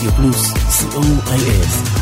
Radio 0.00 0.12
Plus 0.12 0.54
c 0.70 0.86
o 0.96 1.02
i 1.36 1.40
s 1.60 1.99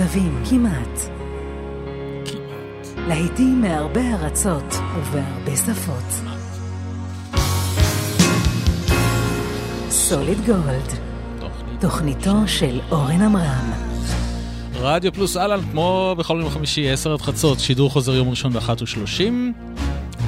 בכל 0.00 0.08
המקצבים, 0.08 0.42
כמעט. 0.50 1.00
כמעט. 2.24 3.06
להיטים 3.08 3.60
מהרבה 3.60 4.00
ארצות 4.00 4.74
ובהרבה 4.96 5.56
שפות. 5.56 6.34
סוליד 9.90 10.38
גולד, 10.46 10.98
תוכניתו 11.80 12.32
של 12.46 12.80
אורן 12.90 13.22
עמרם. 13.22 13.72
רדיו 14.74 15.12
פלוס 15.12 15.36
אהלן, 15.36 15.60
כמו 15.72 16.14
בכל 16.18 16.38
יום 16.40 16.50
חמישי, 16.50 16.90
10 16.90 17.12
עד 17.12 17.20
חצות, 17.20 17.60
שידור 17.60 17.90
חוזר 17.90 18.14
יום 18.14 18.28
ראשון 18.28 18.52
ב-13:30. 18.52 19.22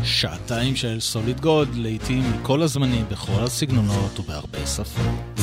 שעתיים 0.04 0.76
של 0.76 1.00
סוליד 1.00 1.40
גוד, 1.40 1.68
לעיתים 1.74 2.22
מכל 2.32 2.62
הזמנים, 2.62 3.04
בכל 3.10 3.42
הסגנונות 3.42 4.20
ובהרבה 4.20 4.66
שפות. 4.66 5.41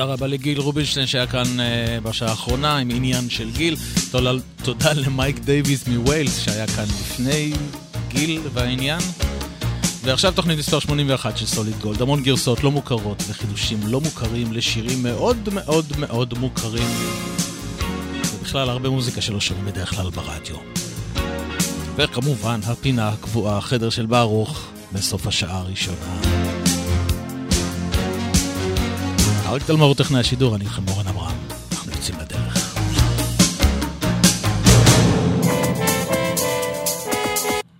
תודה 0.00 0.12
רבה 0.12 0.26
לגיל 0.26 0.60
רובינשטיין 0.60 1.06
שהיה 1.06 1.26
כאן 1.26 1.42
uh, 1.42 2.00
בשעה 2.02 2.30
האחרונה 2.30 2.76
עם 2.76 2.90
עניין 2.90 3.30
של 3.30 3.50
גיל. 3.50 3.76
תודה, 4.10 4.32
תודה 4.62 4.92
למייק 4.92 5.38
דייוויס 5.38 5.88
מווילס 5.88 6.38
שהיה 6.38 6.66
כאן 6.66 6.84
לפני 6.84 7.52
גיל 8.08 8.40
והעניין. 8.52 9.00
ועכשיו 10.02 10.32
תוכנית 10.32 10.58
מספר 10.58 10.78
81 10.78 11.36
של 11.36 11.46
סוליד 11.46 11.74
גולד, 11.80 12.02
המון 12.02 12.22
גרסאות 12.22 12.64
לא 12.64 12.70
מוכרות 12.70 13.22
וחידושים 13.28 13.78
לא 13.86 14.00
מוכרים 14.00 14.52
לשירים 14.52 15.02
מאוד 15.02 15.48
מאוד 15.52 15.86
מאוד 15.98 16.38
מוכרים. 16.38 16.88
ובכלל 18.34 18.70
הרבה 18.70 18.88
מוזיקה 18.90 19.20
שלא 19.20 19.40
שומעים 19.40 19.66
בדרך 19.66 19.90
כלל 19.90 20.10
ברדיו. 20.10 20.56
וכמובן 21.96 22.60
הפינה 22.66 23.08
הקבועה, 23.08 23.58
החדר 23.58 23.90
של 23.90 24.06
ברוך, 24.06 24.68
בסוף 24.92 25.26
השעה 25.26 25.58
הראשונה. 25.58 26.49
אריק 29.50 29.62
תלמור 29.62 29.94
טכנאי 29.94 30.20
השידור, 30.20 30.56
אני 30.56 30.64
איתכם 30.64 30.82
אורן 30.88 31.06
אברהם. 31.06 31.36
אנחנו 31.72 31.92
יוצאים 31.92 32.16
לדרך. 32.20 32.74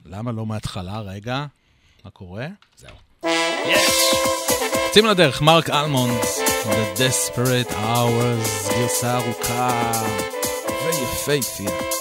למה 0.07 0.33
לא 0.33 0.47
מההתחלה? 0.47 1.01
רגע. 1.01 1.47
מה 2.05 2.11
קורה? 2.11 2.47
זהו. 2.79 3.31
יש! 3.67 4.15
יוצאים 4.87 5.07
לדרך, 5.07 5.43
מרק 5.43 5.71
אלמונד, 5.71 6.15
The 6.65 6.99
Desperate 6.99 7.73
Hours, 7.73 8.75
גרסה 8.75 9.19
ארוכה 9.19 9.93
ויפהפייה. 10.85 12.00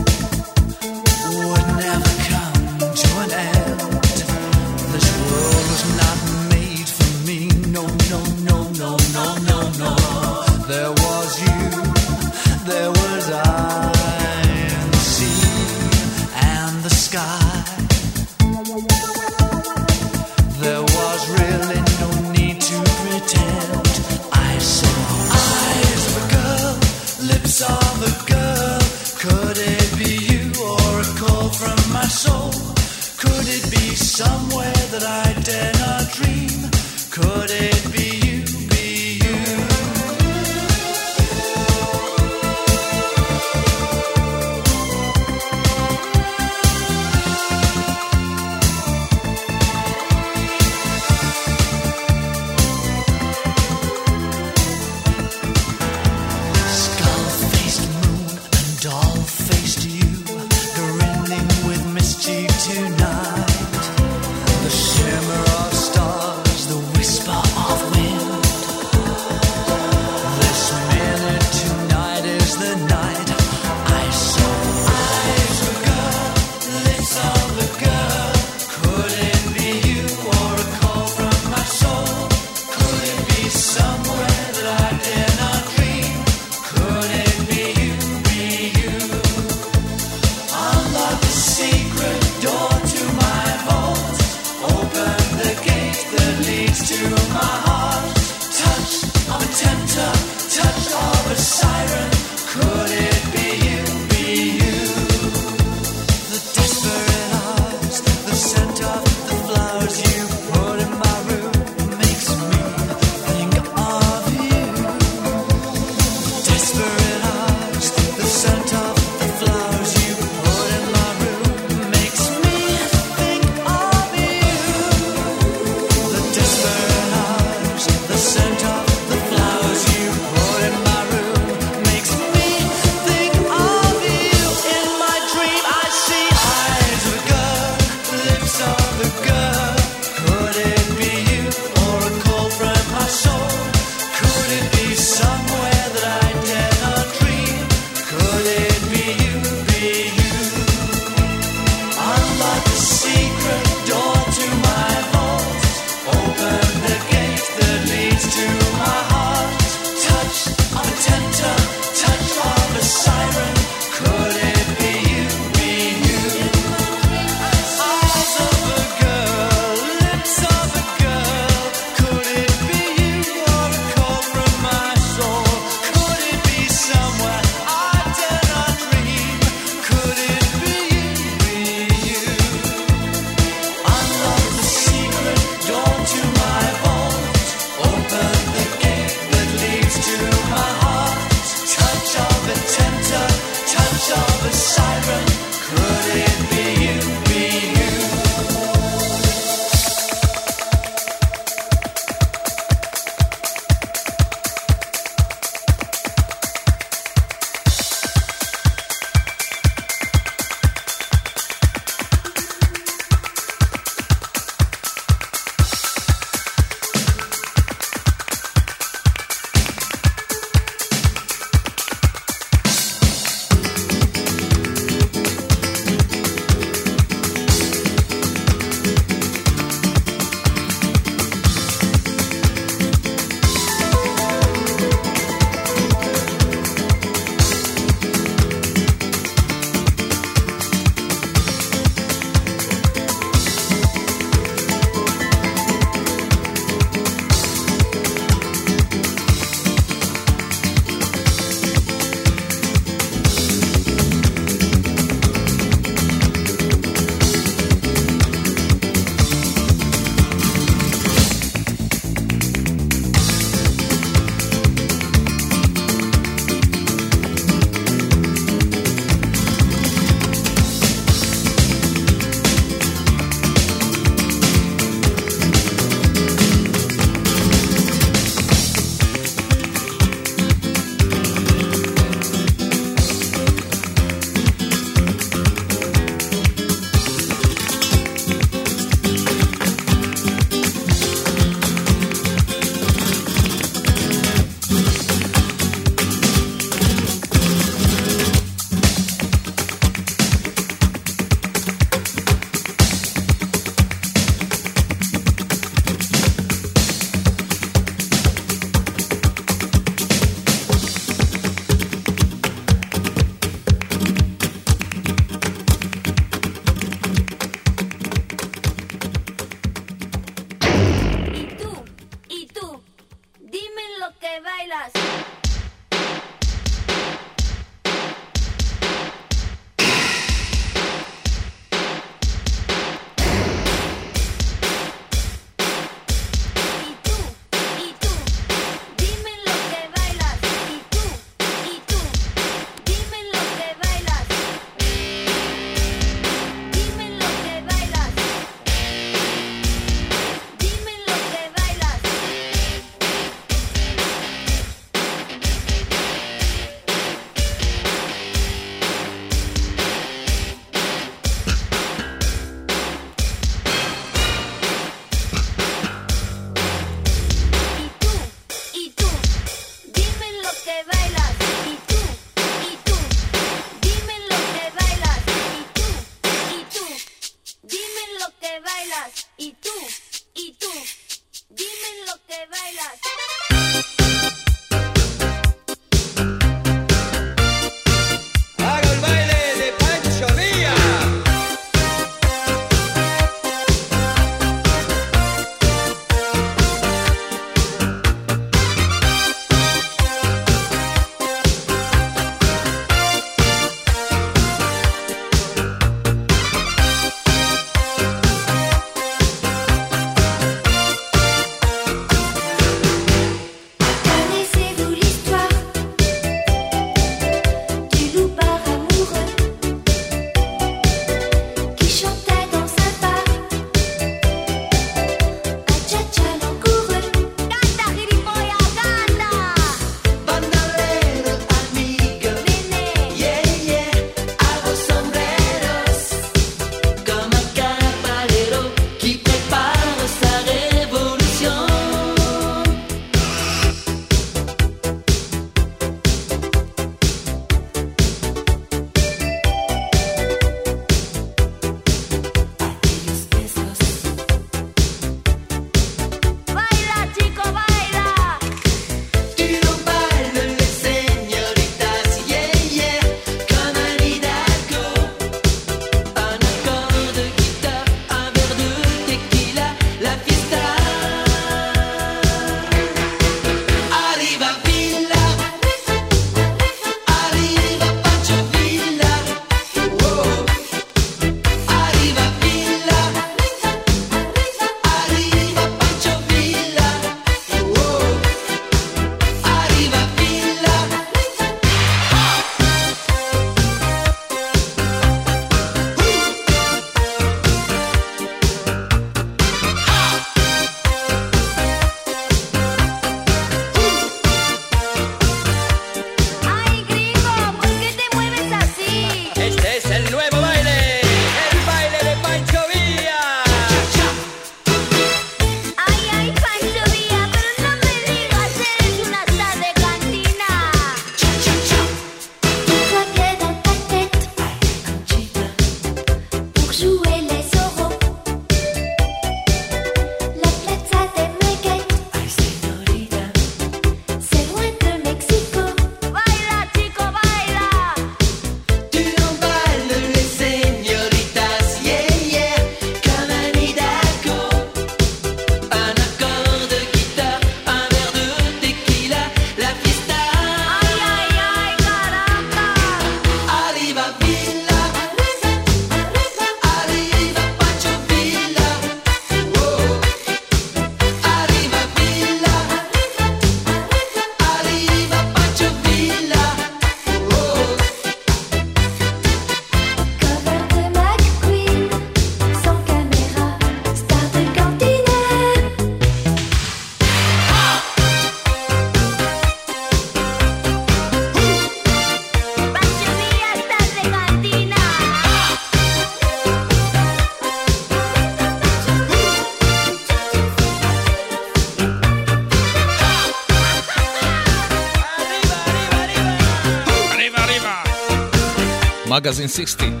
מגזין 599.22 599.48
60. 599.48 600.00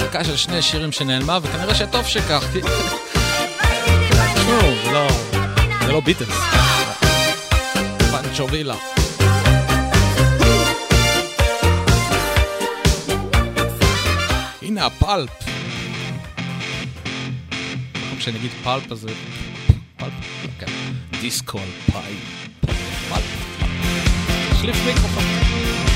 דקה 0.00 0.24
של 0.24 0.36
שני 0.36 0.62
שירים 0.62 0.92
שנעלמה, 0.92 1.38
וכנראה 1.42 1.74
שטוב 1.74 2.06
שכך, 2.06 2.44
כי... 2.52 2.60
זה 4.84 4.92
לא... 4.92 5.08
זה 5.86 5.92
לא 5.92 6.00
ביטלס. 6.00 6.38
פנצ'ו 8.10 8.48
וילה. 8.50 8.74
הנה 14.62 14.86
הפלפ. 14.86 15.30
במקום 17.94 18.20
שאני 18.20 18.38
אגיד 18.38 18.50
פלפ 18.64 18.92
אז. 18.92 19.06
פלפ, 19.96 20.12
כן. 20.58 20.66
דיסקו 21.20 21.58
אלפיים. 21.58 22.20
פלפ. 23.08 23.24
החליף 24.52 24.76
מיקרופון. 24.86 25.93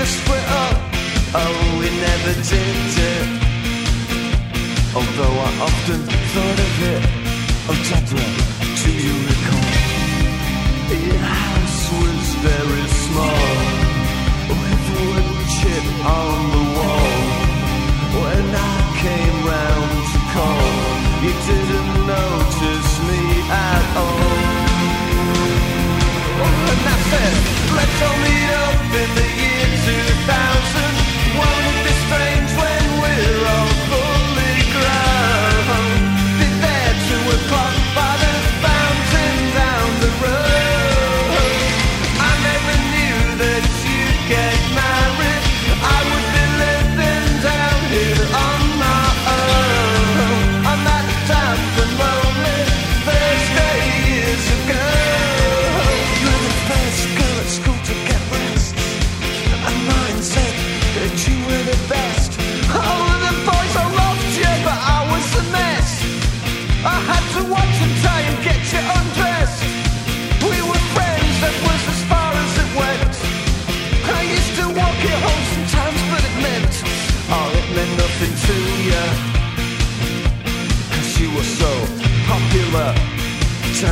Never 0.00 0.12
split 0.12 0.46
up. 0.48 0.76
Oh, 1.34 1.76
we 1.78 1.86
never 2.06 2.32
did 2.32 2.96
it. 3.12 3.26
Although 4.96 5.36
I 5.46 5.50
often 5.68 6.00
thought 6.32 6.60
of 6.66 6.74
it. 6.92 7.02
Oh, 7.68 7.78
Deborah, 7.88 8.32
do 8.80 8.90
you 9.04 9.14
recall? 9.28 9.72
Your 11.06 11.20
house 11.20 11.82
was 12.00 12.26
very 12.48 12.86
small, 13.04 13.52
with 14.60 14.84
wood 14.96 15.28
chip 15.56 15.86
on 16.16 16.34
the 16.54 16.69
Let's 27.12 28.02
all 28.02 28.18
meet 28.22 28.50
up 28.64 28.74
in 29.02 29.10
the 29.18 29.28
year 29.40 29.66
2000. 29.84 30.89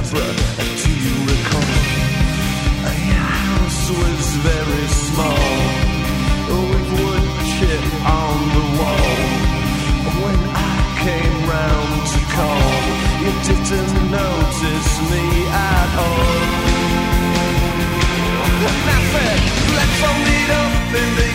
Deborah, 0.09 0.33
do 0.81 0.91
you 1.05 1.17
recall? 1.29 1.69
Your 3.09 3.29
house 3.45 3.91
was 3.91 4.27
very 4.49 4.87
small, 4.89 5.53
with 6.71 6.89
on 8.09 8.37
the 8.57 8.65
wall. 8.79 9.17
When 10.25 10.41
I 10.49 10.77
came 11.05 11.37
round 11.57 11.93
to 12.13 12.21
call, 12.37 12.73
you 13.23 13.33
didn't 13.49 13.97
notice 14.11 14.91
me 15.13 15.25
at 15.53 15.91
all. 16.05 16.69
Nothing 18.89 19.45
up 20.63 20.95
in 21.03 21.09
the 21.21 21.28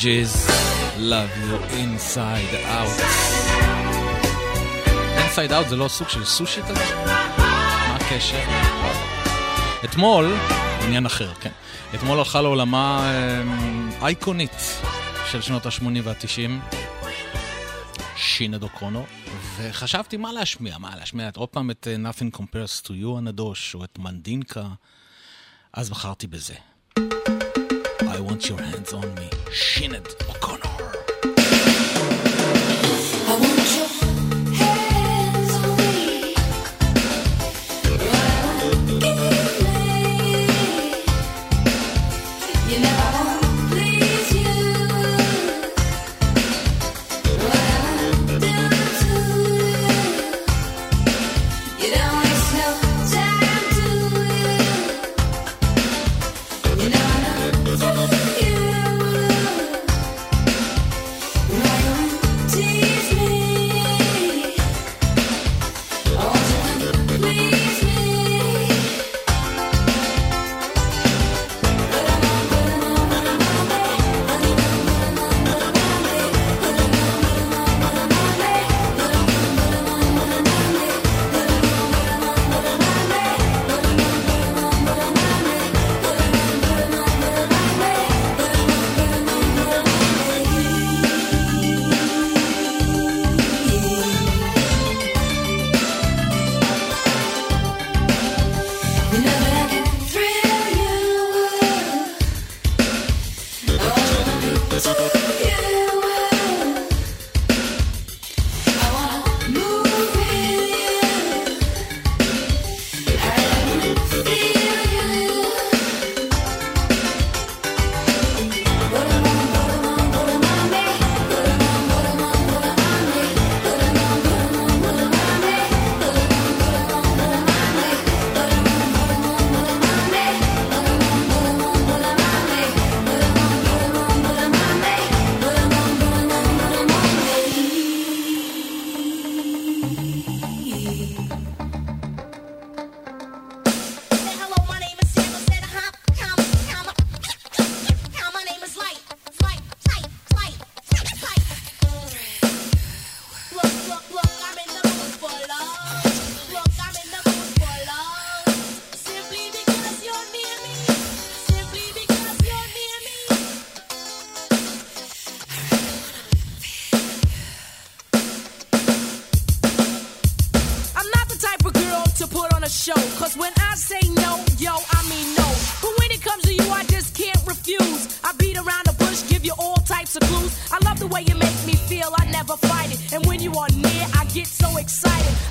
ג'יז, 0.00 0.46
Love 0.96 1.34
you 1.44 1.56
inside 1.84 2.54
out. 2.64 3.00
inside 5.16 5.50
out 5.50 5.68
זה 5.68 5.76
לא 5.76 5.88
סוג 5.88 6.08
של 6.08 6.24
סושי 6.24 6.62
כזה? 6.62 7.04
מה 7.06 7.96
הקשר? 7.96 8.42
אתמול, 9.84 10.34
עניין 10.84 11.06
אחר, 11.06 11.34
כן. 11.34 11.50
אתמול 11.94 12.18
הלכה 12.18 12.40
לעולמה 12.40 13.02
אה, 13.02 14.06
אייקונית 14.06 14.80
של 15.30 15.40
שנות 15.40 15.66
ה-80 15.66 15.84
וה-90, 16.04 16.76
שינה 18.16 18.58
דוקרונו, 18.58 19.06
וחשבתי 19.56 20.16
מה 20.16 20.32
להשמיע, 20.32 20.78
מה 20.78 20.96
להשמיע, 20.96 21.30
עוד 21.36 21.48
פעם 21.48 21.70
את 21.70 21.86
uh, 21.86 22.06
Nothing 22.06 22.38
Compares 22.38 22.86
to 22.86 22.90
You 22.90 23.18
הנדוש, 23.18 23.74
או 23.74 23.84
את 23.84 23.98
מנדינקה, 23.98 24.64
אז 25.72 25.90
בחרתי 25.90 26.26
בזה. 26.26 26.54
I 28.20 28.22
want 28.22 28.50
your 28.50 28.60
hands 28.60 28.92
on 28.92 29.14
me. 29.14 29.30
Sinead, 29.48 30.28
O'Connor. 30.28 30.59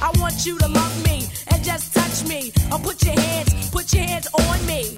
I 0.02 0.12
want 0.20 0.46
you 0.46 0.58
to 0.60 0.68
love 0.68 1.06
me 1.06 1.28
and 1.52 1.64
just 1.64 1.94
touch 1.94 2.28
me. 2.28 2.52
Or 2.72 2.80
put 2.80 3.04
your 3.04 3.20
hands, 3.20 3.70
put 3.70 3.94
your 3.94 4.04
hands 4.04 4.28
on 4.34 4.66
me. 4.66 4.98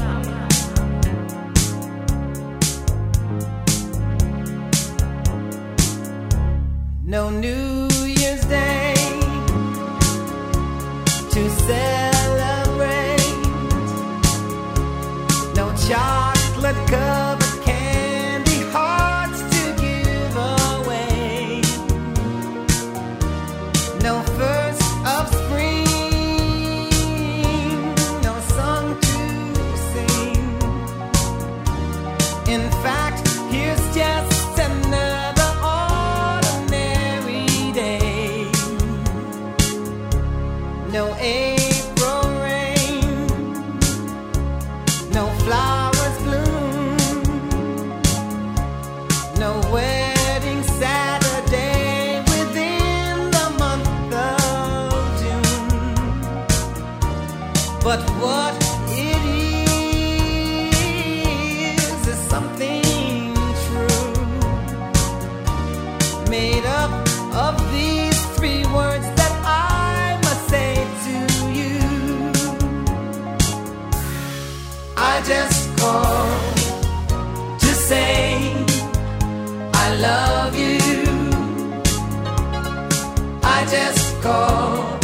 just 83.71 84.21
call 84.21 84.99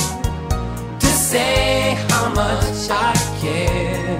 to 1.00 1.08
say 1.08 1.96
how 2.10 2.28
much 2.34 2.90
I 2.90 3.14
care. 3.40 4.18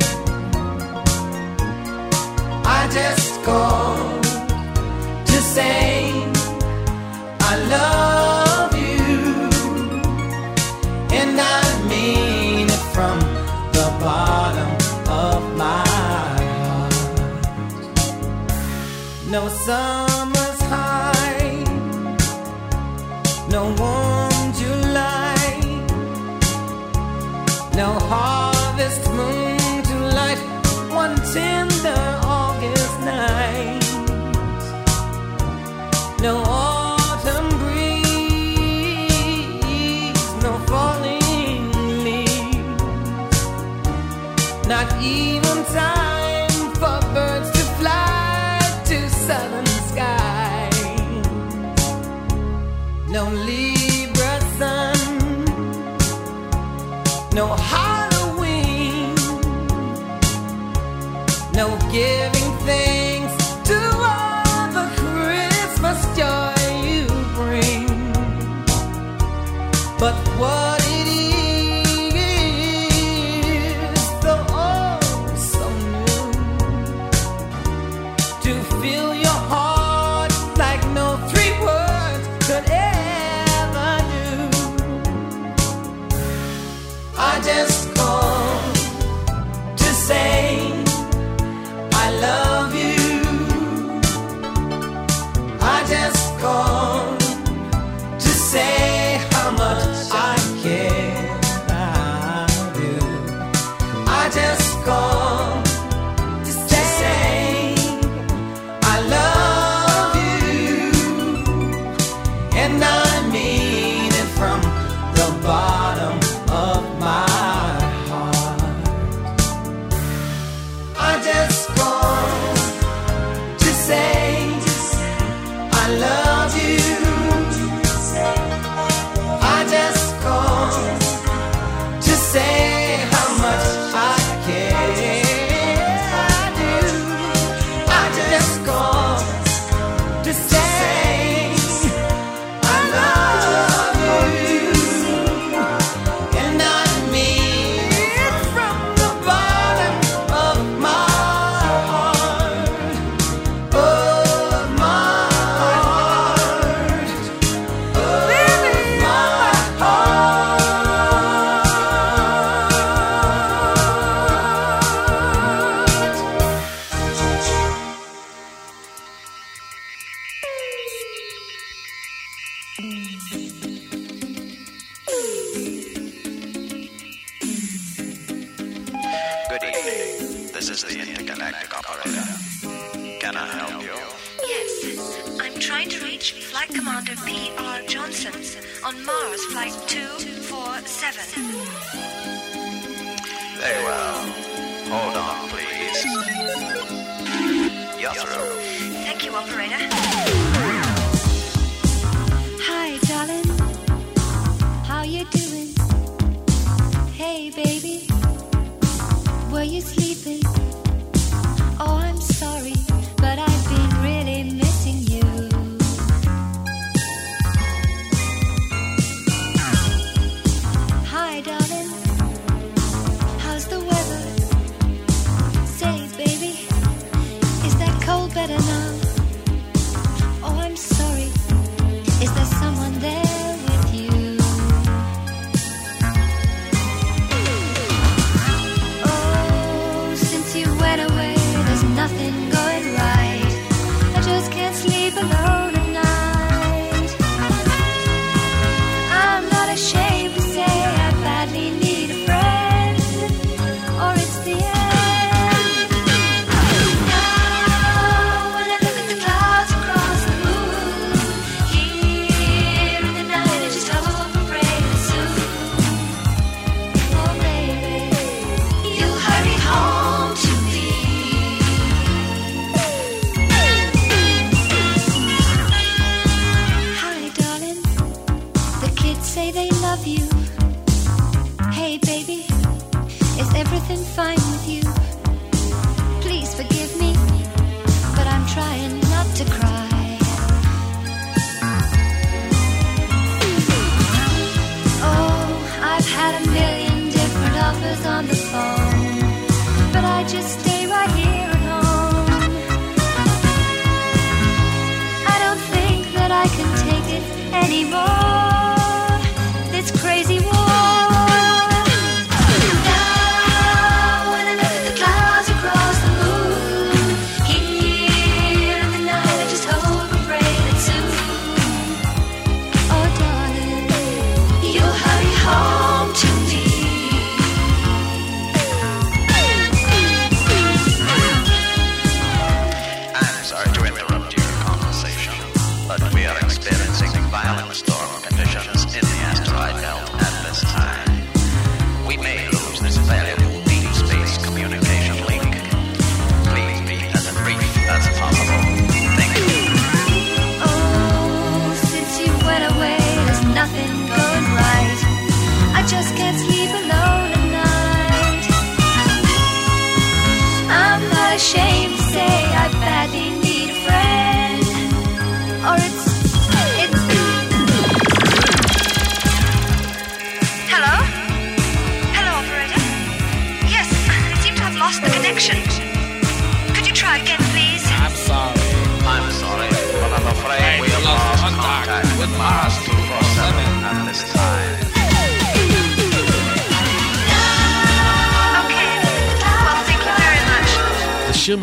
I 2.78 2.88
just 3.00 3.44
call 3.44 3.98
to 5.30 5.38
say 5.56 6.14
I 7.52 7.54
love 7.76 8.72
you, 8.86 9.50
and 11.20 11.36
I 11.60 11.64
mean 11.92 12.68
it 12.68 12.84
from 12.96 13.20
the 13.78 13.88
bottom 14.00 14.72
of 15.26 15.42
my 15.58 15.84
heart. 16.70 16.94
No, 19.30 19.50
some. 19.50 19.97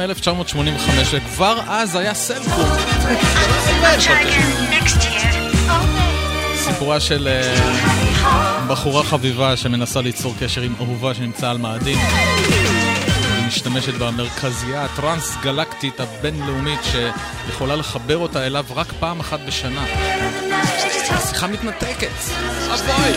מ-1985, 0.07 0.91
וכבר 1.13 1.61
אז 1.69 1.97
היה 1.97 2.15
סלקום. 2.15 2.71
סיפורה 6.57 7.01
של 7.01 7.29
אה, 7.29 8.65
בחורה 8.69 9.05
חביבה 9.05 9.57
שמנסה 9.57 10.01
ליצור 10.01 10.35
קשר 10.41 10.61
עם 10.61 10.75
אהובה 10.81 11.15
שנמצא 11.15 11.51
על 11.51 11.59
מאדים. 11.59 11.99
היא 11.99 13.47
משתמשת 13.47 13.95
במרכזייה 13.95 14.85
הטרנס-גלקטית 14.85 16.01
הבינלאומית 16.01 16.81
שיכולה 16.83 17.77
לחבר 17.77 18.17
אותה 18.17 18.47
אליו 18.47 18.65
רק 18.75 18.93
פעם 19.01 19.21
אחת 19.21 19.41
בשנה. 19.47 19.85
השיחה 21.11 21.47
מתנתקת. 21.47 22.09
אבוי! 22.75 23.15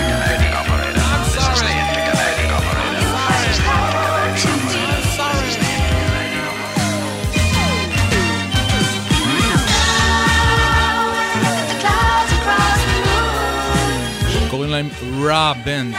קוראים 14.68 14.90
להם 15.02 15.24
רע 15.26 15.54
בנד, 15.66 15.96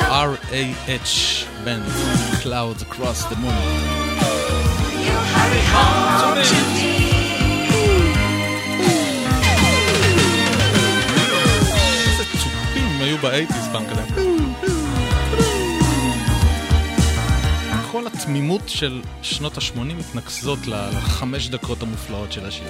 R-A-H 0.00 1.44
בנד, 1.64 1.86
Clouds 2.42 2.82
Across 2.82 3.30
the 3.30 3.34
Moon. 3.34 3.94
איזה 12.08 12.24
צופים 12.32 13.00
היו 13.00 13.18
באייטיז 13.18 13.68
פעם 13.72 13.84
כזה. 13.90 14.02
כל 17.92 18.06
התמימות 18.06 18.62
של 18.66 19.02
שנות 19.22 19.58
ה-80 19.58 19.78
מתנקזות 19.80 20.58
לחמש 20.66 21.48
דקות 21.48 21.82
המופלאות 21.82 22.32
של 22.32 22.46
השיר. 22.46 22.66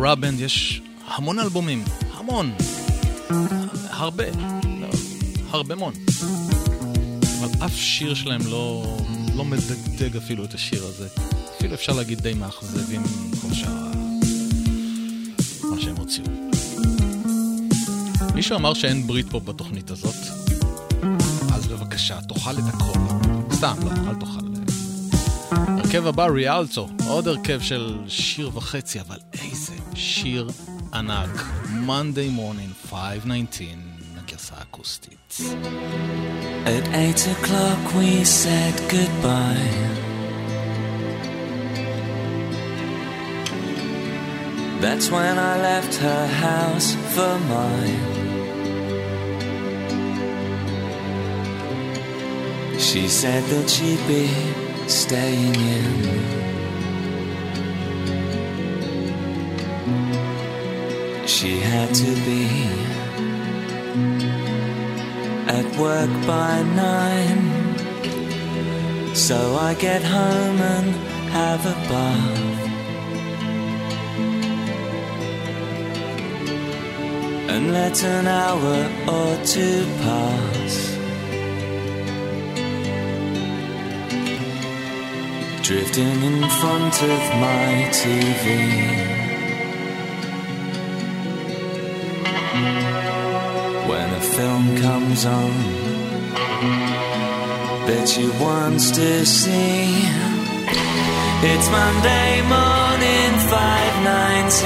לרע 0.00 0.14
בנד 0.14 0.40
יש 0.40 0.82
המון 1.06 1.38
אלבומים, 1.38 1.84
המון. 2.14 2.52
הרבה, 3.90 4.24
הרבה 5.50 5.74
מון. 5.74 5.94
אבל 7.38 7.64
אף 7.64 7.76
שיר 7.76 8.14
שלהם 8.14 8.40
לא, 8.46 8.96
לא 9.36 9.44
מדגדג 9.44 10.16
אפילו 10.16 10.44
את 10.44 10.54
השיר 10.54 10.84
הזה. 10.84 11.08
אפילו 11.56 11.74
אפשר 11.74 11.92
להגיד 11.92 12.20
די 12.20 12.34
מאכזבים 12.34 13.02
כל 13.40 13.54
שאר 13.54 13.90
מה 15.70 15.80
שהם 15.80 15.96
הוציאו. 15.96 16.26
מישהו 18.34 18.56
אמר 18.56 18.74
שאין 18.74 19.06
ברית 19.06 19.26
פה 19.30 19.40
בתוכנית 19.40 19.90
הזאת, 19.90 20.16
אז 21.52 21.66
בבקשה, 21.66 22.20
תאכל 22.20 22.58
את 22.58 22.74
הכל. 22.74 22.98
סתם, 23.52 23.74
לא, 23.84 24.10
אל 24.10 24.14
תאכל. 24.14 24.50
הרכב 25.90 26.06
הבא, 26.06 26.26
ריאלצו, 26.26 26.88
עוד 27.06 27.28
הרכב 27.28 27.60
של 27.60 27.98
שיר 28.08 28.50
וחצי, 28.54 29.00
אבל 29.00 29.16
איזה 29.32 29.49
שיר 29.99 30.49
ענק. 30.93 31.29
Monday 31.87 32.29
Morning 32.37 32.89
519, 32.89 33.67
הגרסה 34.17 34.55
האקוסטית. 34.57 35.37
At 36.65 36.87
eight 36.93 37.21
o'clock 37.35 37.81
we 37.99 38.23
said 38.23 38.75
goodbye. 38.95 40.05
That's 44.83 45.07
when 45.09 45.35
I 45.51 45.53
left 45.69 45.93
her 46.07 46.25
house 46.47 46.89
for 47.13 47.33
mine. 47.53 48.05
She 52.87 53.07
said 53.07 53.43
that 53.51 53.67
she'd 53.75 54.03
be 54.07 54.25
staying 54.87 55.55
in. 55.55 56.48
She 61.40 61.56
had 61.58 61.94
to 61.94 62.14
be 62.26 62.44
at 65.48 65.64
work 65.78 66.10
by 66.26 66.62
nine. 66.62 67.76
So 69.14 69.56
I 69.56 69.72
get 69.72 70.02
home 70.02 70.60
and 70.60 70.94
have 71.32 71.64
a 71.64 71.76
bath. 71.88 72.40
And 77.48 77.72
let 77.72 78.04
an 78.04 78.26
hour 78.26 78.76
or 79.08 79.44
two 79.46 79.86
pass. 80.04 80.74
Drifting 85.62 86.22
in 86.22 86.50
front 86.60 87.02
of 87.02 87.20
my 87.40 87.88
TV. 87.92 89.19
Comes 95.00 95.24
on 95.24 95.50
that 97.88 98.06
she 98.06 98.28
wants 98.38 98.90
to 98.90 99.24
see. 99.24 100.04
It's 101.40 101.68
Monday 101.72 102.32
morning, 102.44 103.32
519. 103.48 104.60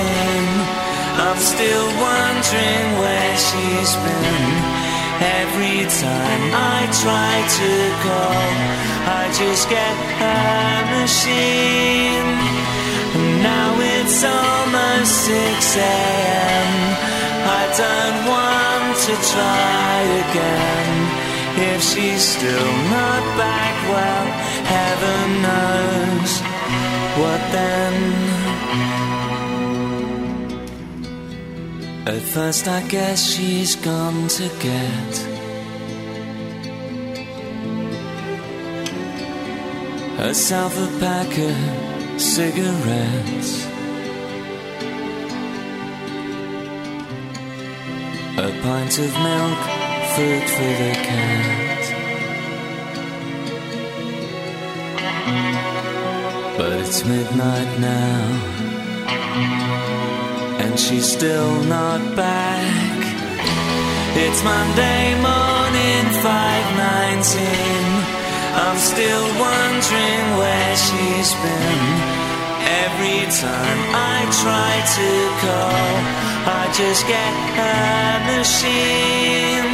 I'm 1.22 1.38
still 1.38 1.88
wondering 2.02 2.86
where 2.98 3.34
she's 3.46 3.94
been. 4.02 4.54
Every 5.22 5.86
time 6.02 6.44
I 6.50 6.90
try 7.02 7.34
to 7.60 7.72
call, 8.02 8.50
I 9.06 9.30
just 9.38 9.70
get 9.70 9.94
a 10.18 10.42
machine. 10.98 12.30
And 13.14 13.30
now 13.42 13.70
it's 13.78 14.18
almost 14.26 15.14
6 15.30 15.76
a.m. 15.76 17.13
I 17.46 17.62
don't 17.82 18.18
want 18.32 18.96
to 19.06 19.14
try 19.32 19.96
again. 20.24 20.94
If 21.56 21.82
she's 21.82 22.22
still 22.22 22.72
not 22.96 23.22
back, 23.36 23.76
well, 23.92 24.26
heaven 24.74 25.26
knows 25.46 26.32
what 27.20 27.40
then. 27.52 27.94
At 32.06 32.22
first, 32.22 32.68
I 32.68 32.82
guess 32.88 33.24
she's 33.24 33.76
gone 33.76 34.28
to 34.28 34.48
get 34.60 35.12
herself 40.18 40.76
a 40.78 40.88
pack 41.00 41.38
of 41.38 42.20
cigarettes. 42.20 43.73
Pint 48.64 48.98
of 48.98 49.12
milk, 49.28 49.60
food 50.16 50.44
for 50.56 50.72
the 50.80 50.92
cat. 51.08 51.84
But 56.56 56.72
it's 56.72 57.04
midnight 57.04 57.78
now, 57.78 58.20
and 60.62 60.80
she's 60.80 61.06
still 61.12 61.62
not 61.64 62.00
back. 62.16 63.00
It's 64.16 64.42
Monday 64.42 65.12
morning, 65.28 66.04
519. 66.24 67.44
I'm 68.64 68.78
still 68.78 69.26
wondering 69.44 70.24
where 70.40 70.76
she's 70.76 71.34
been. 71.44 72.23
Every 72.64 73.20
time 73.28 73.80
I 73.92 74.24
try 74.42 74.74
to 74.96 75.10
call, 75.44 75.92
I 76.60 76.62
just 76.72 77.02
get 77.06 77.32
a 77.60 78.24
machine. 78.32 79.68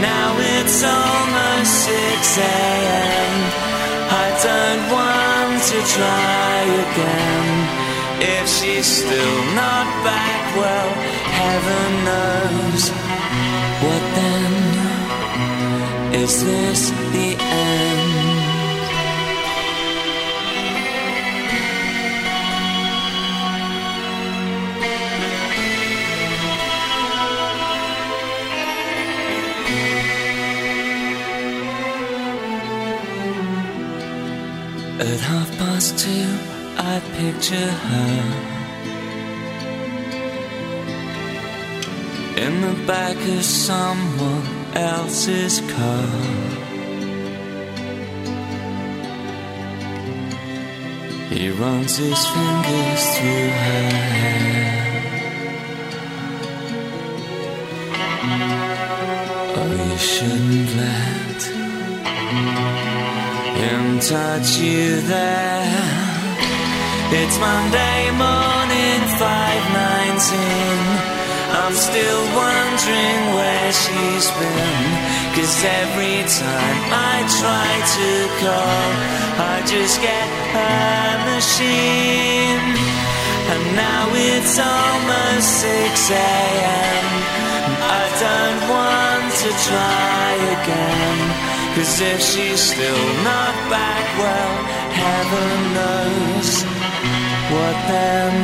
Now 0.00 0.36
it's 0.56 0.84
almost 0.84 1.72
6 1.88 2.38
a.m. 2.38 3.32
I 4.10 4.28
don't 4.48 4.84
want 4.96 5.56
to 5.70 5.78
try 5.96 6.58
again. 6.84 7.48
If 8.20 8.48
she's 8.48 8.86
still 8.86 9.38
not 9.54 9.86
back, 10.04 10.44
well, 10.56 10.90
heaven 11.40 11.90
knows. 12.08 12.84
What 13.82 14.02
then? 14.18 14.54
Is 16.22 16.44
this 16.44 16.90
past 35.98 36.04
two, 36.04 36.28
I 36.76 37.00
picture 37.16 37.70
her 37.70 38.22
in 42.36 42.60
the 42.60 42.74
back 42.86 43.16
of 43.16 43.44
someone 43.44 44.46
else's 44.74 45.60
car. 45.72 46.06
He 51.30 51.50
runs 51.50 51.96
his 51.96 52.26
fingers 52.26 53.16
through 53.16 53.48
her 53.48 53.90
hair. 54.14 54.78
Oh, 59.56 59.90
you 59.90 59.98
shouldn't 59.98 60.76
let 60.76 60.97
touch 64.08 64.56
you 64.56 65.02
there. 65.02 65.68
It's 67.12 67.36
Monday 67.36 68.08
morning, 68.16 69.00
519. 69.20 69.28
I'm 71.52 71.76
still 71.76 72.24
wondering 72.32 73.20
where 73.36 73.68
she's 73.68 74.28
been. 74.40 74.84
Cause 75.36 75.60
every 75.60 76.24
time 76.24 76.80
I 76.88 77.20
try 77.36 77.68
to 78.00 78.10
call, 78.40 78.88
I 79.44 79.60
just 79.68 80.00
get 80.00 80.28
a 80.56 81.28
machine. 81.28 82.64
And 83.52 83.62
now 83.76 84.08
it's 84.32 84.56
almost 84.56 85.48
6 85.60 86.10
a.m. 86.16 87.04
I 87.76 88.04
don't 88.24 88.62
want 88.72 89.28
to 89.44 89.50
try 89.68 90.32
again. 90.56 91.57
Cause 91.74 92.00
if 92.12 92.20
she's 92.30 92.60
still 92.72 93.04
not 93.30 93.54
back, 93.74 94.04
well, 94.22 94.54
heaven 95.02 95.54
knows 95.76 96.50
what 97.52 97.76
then. 97.92 98.34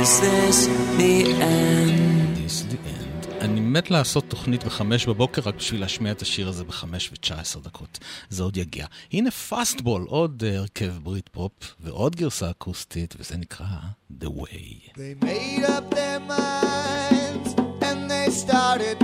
Is 0.00 0.10
this 0.20 0.58
the 1.00 1.16
end? 1.40 2.38
Is 2.46 2.64
the 2.72 2.78
end. 2.94 3.40
אני 3.40 3.60
מת 3.60 3.90
לעשות 3.90 4.24
תוכנית 4.28 4.64
בחמש 4.64 5.06
בבוקר 5.06 5.42
רק 5.44 5.54
בשביל 5.54 5.80
להשמיע 5.80 6.12
את 6.12 6.22
השיר 6.22 6.48
הזה 6.48 6.64
בחמש 6.64 7.10
ותשע 7.12 7.40
עשר 7.40 7.60
דקות. 7.60 7.98
זה 8.28 8.42
עוד 8.42 8.56
יגיע. 8.56 8.86
הנה 9.12 9.30
פאסטבול, 9.30 10.04
עוד 10.08 10.44
אה, 10.46 10.58
הרכב 10.58 10.92
ברית 11.02 11.28
פופ 11.28 11.52
ועוד 11.80 12.16
גרסה 12.16 12.50
אקוסטית, 12.50 13.14
וזה 13.18 13.36
נקרא 13.36 13.66
The 14.20 14.26
Way. 14.26 14.90
They 14.96 15.24
made 15.24 15.64
up 15.64 15.94
their 15.94 16.20
minds 16.20 17.54
and 17.82 18.10
they 18.10 18.30
started 18.30 18.95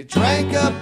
They 0.00 0.06
drank 0.06 0.54
up 0.54 0.79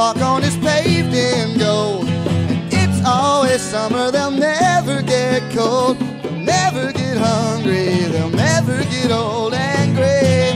on 0.00 0.42
is 0.42 0.56
paved 0.56 1.12
in 1.14 1.58
gold. 1.58 2.08
And 2.08 2.72
it's 2.72 3.04
always 3.04 3.60
summer, 3.60 4.10
they'll 4.10 4.30
never 4.30 5.02
get 5.02 5.42
cold, 5.52 5.98
they'll 5.98 6.32
never 6.32 6.90
get 6.92 7.18
hungry, 7.18 8.04
they'll 8.08 8.30
never 8.30 8.78
get 8.84 9.10
old 9.10 9.52
and 9.52 9.94
gray. 9.94 10.52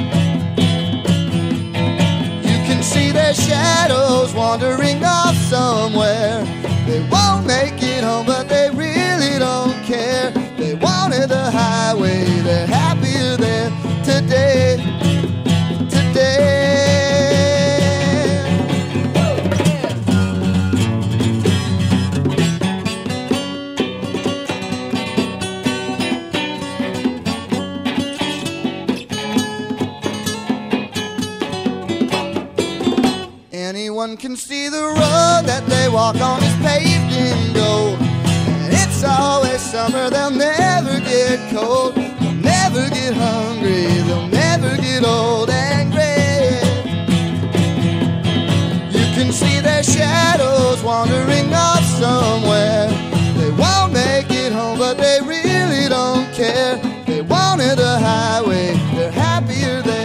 You 2.41 2.59
can 2.67 2.83
see 2.83 3.13
their 3.13 3.35
shadows 3.35 4.33
wandering 4.33 5.05
off 5.05 5.37
somewhere. 5.37 6.43
They 6.87 7.07
won't 7.11 7.47
make 7.47 7.83
it 7.83 8.03
home, 8.03 8.25
but 8.25 8.49
they 8.49 8.71
really 8.71 9.39
don't 9.39 9.77
care. 9.85 10.31
They 10.57 10.75
wanted 10.75 11.29
the 11.29 11.51
highway, 11.51 12.25
they're 12.41 12.67
happier 12.67 13.37
there 13.37 13.71
today. 14.05 14.81
Can 34.17 34.37
see 34.37 34.69
the 34.69 34.81
road 34.81 35.43
that 35.45 35.67
they 35.67 35.89
walk 35.89 36.17
on 36.17 36.43
is 36.43 36.55
paved 36.63 37.13
in 37.13 37.53
gold. 37.53 37.99
And 38.01 38.73
it's 38.73 39.03
always 39.03 39.61
summer, 39.61 40.09
they'll 40.09 40.31
never 40.31 41.01
get 41.01 41.41
cold. 41.53 41.97
They'll 41.97 42.33
never 42.33 42.89
get 42.91 43.13
hungry, 43.13 43.85
they'll 44.07 44.29
never 44.29 44.77
get 44.77 45.05
old 45.05 45.51
and 45.51 45.93
gray. 45.93 46.63
You 48.97 49.05
can 49.19 49.33
see 49.33 49.61
their 49.61 49.83
shadows 49.83 50.83
wandering 50.83 51.53
off 51.53 51.85
somewhere. 51.99 52.89
They 53.37 53.51
won't 53.51 53.93
make 53.93 54.31
it 54.31 54.53
home, 54.53 54.79
but 54.79 54.97
they 54.97 55.21
really 55.23 55.89
don't 55.89 56.33
care. 56.33 56.77
They 57.05 57.21
wanted 57.21 57.79
a 57.79 57.99
highway, 57.99 58.73
they're 58.95 59.11
happier 59.11 59.83
there 59.83 60.04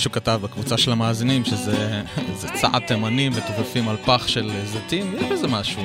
מישהו 0.00 0.12
כתב 0.12 0.40
בקבוצה 0.42 0.78
של 0.78 0.92
המאזינים 0.92 1.44
שזה 1.44 2.02
זה 2.36 2.48
צעד 2.60 2.82
תימנים 2.86 3.32
ותופפים 3.34 3.88
על 3.88 3.96
פח 3.96 4.28
של 4.28 4.50
זיתים, 4.64 5.14
יש 5.16 5.22
בזה 5.32 5.46
משהו 5.46 5.82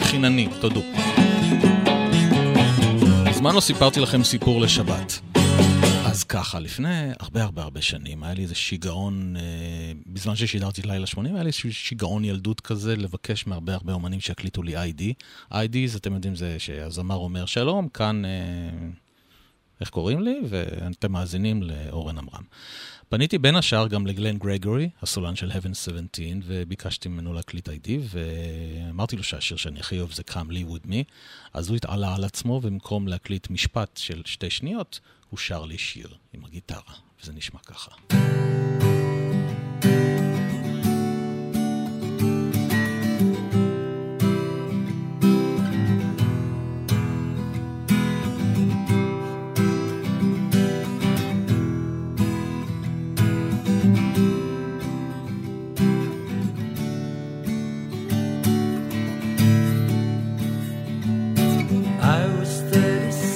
חינני, 0.00 0.48
תודו. 0.60 0.82
מזמן 3.30 3.54
לא 3.54 3.60
סיפרתי 3.60 4.00
לכם 4.00 4.24
סיפור 4.24 4.60
לשבת. 4.60 5.20
אז 6.06 6.24
ככה, 6.24 6.60
לפני 6.60 7.10
הרבה 7.20 7.42
הרבה 7.42 7.62
הרבה 7.62 7.82
שנים 7.82 8.22
היה 8.22 8.34
לי 8.34 8.42
איזה 8.42 8.54
שיגעון, 8.54 9.36
אה, 9.36 9.42
בזמן 10.06 10.36
ששידרתי 10.36 10.82
לילה 10.82 11.06
80, 11.06 11.34
היה 11.34 11.42
לי 11.42 11.50
איזה 11.50 11.74
שיגעון 11.74 12.24
ילדות 12.24 12.60
כזה 12.60 12.96
לבקש 12.96 13.46
מהרבה 13.46 13.74
הרבה 13.74 13.92
אומנים 13.92 14.20
שיקליטו 14.20 14.62
לי 14.62 14.76
איי-די. 14.76 15.12
איי-די, 15.52 15.86
אתם 15.96 16.14
יודעים, 16.14 16.36
זה 16.36 16.56
שהזמר 16.58 17.16
אומר 17.16 17.46
שלום, 17.46 17.88
כאן, 17.88 18.24
אה, 18.24 18.30
איך 19.80 19.90
קוראים 19.90 20.22
לי? 20.22 20.40
ואתם 20.48 21.12
מאזינים 21.12 21.62
לאורן 21.62 22.18
עמרם. 22.18 22.42
פניתי 23.12 23.38
בין 23.38 23.56
השאר 23.56 23.88
גם 23.88 24.06
לגלן 24.06 24.38
גרגורי, 24.38 24.90
הסולן 25.02 25.36
של 25.36 25.50
Heaven 25.50 25.74
17, 25.74 26.26
וביקשתי 26.44 27.08
ממנו 27.08 27.32
להקליט 27.32 27.68
איי-די, 27.68 27.98
ואמרתי 28.08 29.16
לו 29.16 29.22
שהשיר 29.22 29.56
שאני 29.56 29.80
הכי 29.80 29.98
אוהב 29.98 30.12
זה 30.12 30.22
Come 30.30 30.50
Live 30.50 30.70
With 30.70 30.86
Me, 30.86 30.96
אז 31.52 31.68
הוא 31.68 31.76
התעלה 31.76 32.14
על 32.14 32.24
עצמו, 32.24 32.52
ובמקום 32.52 33.08
להקליט 33.08 33.50
משפט 33.50 33.96
של 33.96 34.22
שתי 34.24 34.50
שניות, 34.50 35.00
הוא 35.30 35.38
שר 35.38 35.64
לי 35.64 35.78
שיר 35.78 36.08
עם 36.32 36.44
הגיטרה, 36.44 36.94
וזה 37.22 37.32
נשמע 37.32 37.60
ככה. 37.60 37.90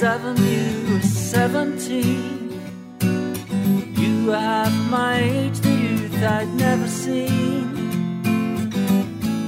37, 0.05 0.37
you 0.37 0.93
were 0.93 1.01
17. 1.01 2.61
You 3.97 4.27
were 4.27 4.37
half 4.37 4.71
my 4.91 5.17
age, 5.17 5.59
the 5.61 5.71
youth 5.71 6.21
I'd 6.21 6.53
never 6.53 6.87
seen. 6.87 8.21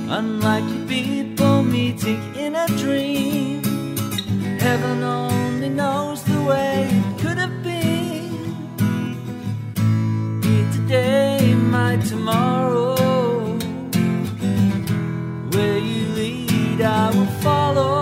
Unlikely 0.09 0.87
people 0.87 1.61
meeting 1.61 2.19
in 2.35 2.55
a 2.55 2.65
dream. 2.69 3.61
Heaven 4.59 5.03
only 5.03 5.69
knows 5.69 6.23
the 6.23 6.41
way 6.41 6.89
it 6.89 7.19
could 7.21 7.37
have 7.37 7.61
been. 7.61 8.55
Here 10.41 10.71
today, 10.71 11.53
my 11.53 11.97
tomorrow. 11.97 12.95
Where 15.51 15.77
you 15.77 16.07
lead, 16.15 16.81
I 16.81 17.11
will 17.11 17.31
follow. 17.43 17.96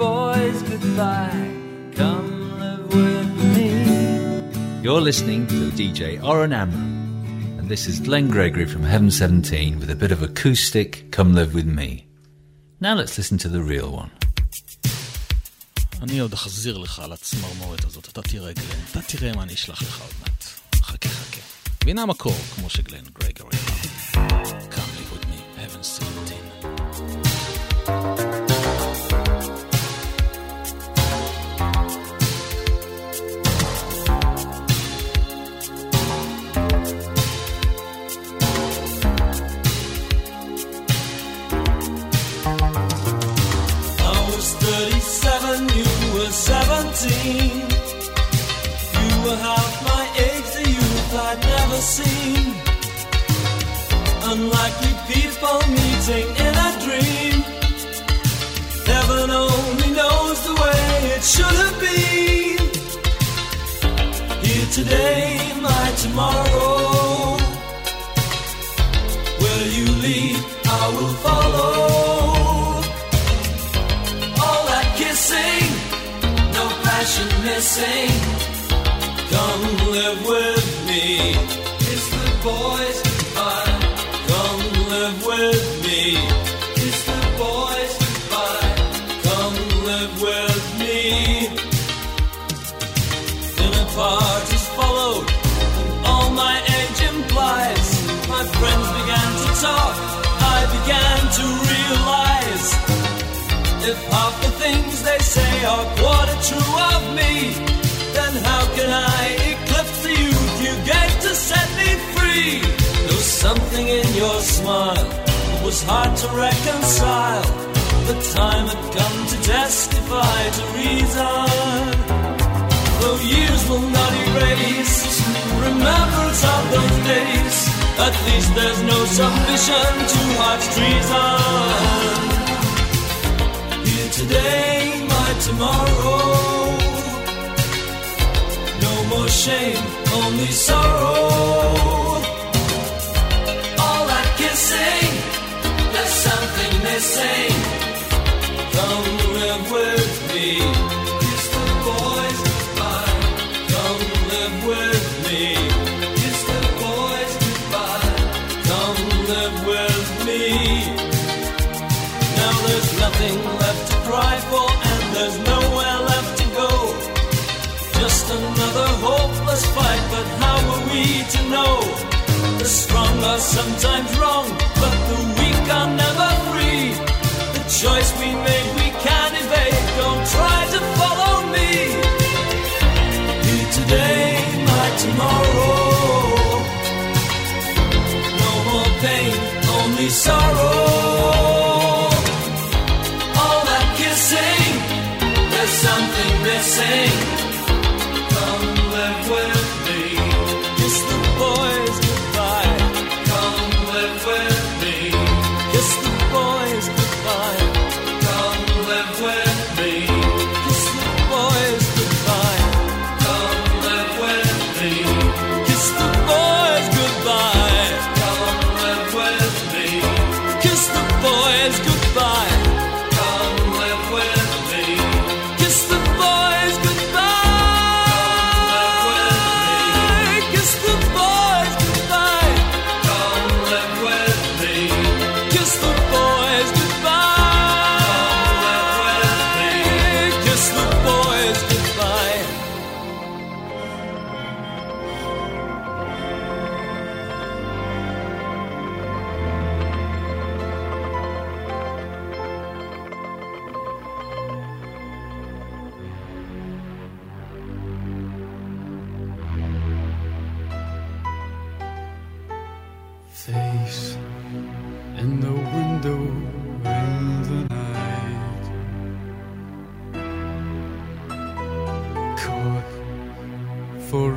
boys 0.00 0.62
goodbye. 0.62 1.50
Come 1.94 2.58
live 2.60 2.86
with 2.94 3.30
me. 3.54 3.70
You're 4.82 5.00
listening 5.00 5.46
to 5.48 5.70
DJ 5.70 6.22
Oren 6.22 6.52
Amram, 6.52 7.58
and 7.58 7.68
this 7.68 7.86
is 7.86 8.00
Glenn 8.00 8.28
Gregory 8.28 8.66
from 8.66 8.82
Heaven 8.82 9.10
17 9.10 9.78
with 9.80 9.90
a 9.90 9.96
bit 9.96 10.12
of 10.12 10.22
acoustic 10.22 11.10
Come 11.10 11.34
Live 11.34 11.54
With 11.54 11.66
Me. 11.66 12.06
Now 12.80 12.94
let's 12.94 13.16
listen 13.18 13.38
to 13.38 13.48
the 13.48 13.62
real 13.62 13.90
one. 13.92 14.10
אני 16.02 16.18
עוד 16.18 16.32
אחזיר 16.32 16.78
לך 16.78 16.98
על 16.98 17.12
הצמרמורת 17.12 17.84
הזאת, 17.84 18.08
אתה 18.08 18.22
תראה 18.22 18.52
גלן, 18.52 18.84
אתה 18.90 19.02
תראה 19.02 19.32
מה 19.32 19.42
אני 19.42 19.54
אשלח 19.54 19.82
לך 19.82 20.00
עוד 20.00 20.12
מעט. 20.20 20.44
חכה 20.74 21.08
חכה. 21.08 21.40
והנה 21.86 22.02
המקור, 22.02 22.36
כמו 22.54 22.70
שגלן 22.70 23.04
גרגורי 23.20 23.56
אמר. 24.14 24.22
Come 24.70 24.90
live 24.98 25.12
with 25.12 25.26
me, 25.28 25.60
heaven 25.60 25.82
17. 25.82 26.09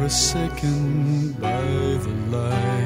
A 0.05 0.11
second 0.11 1.41
by 1.41 1.63
the 2.03 2.11
light. 2.31 2.84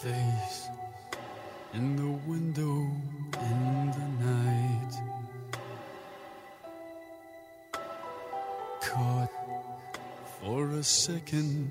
Face 0.00 0.68
in 1.72 1.96
the 1.96 2.10
window 2.30 2.86
in 3.40 3.92
the 3.96 4.08
night. 4.24 4.94
Caught 8.82 9.30
for 10.38 10.70
a 10.72 10.82
second 10.82 11.70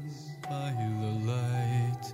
by 0.50 0.74
the 1.02 1.32
light. 1.32 2.14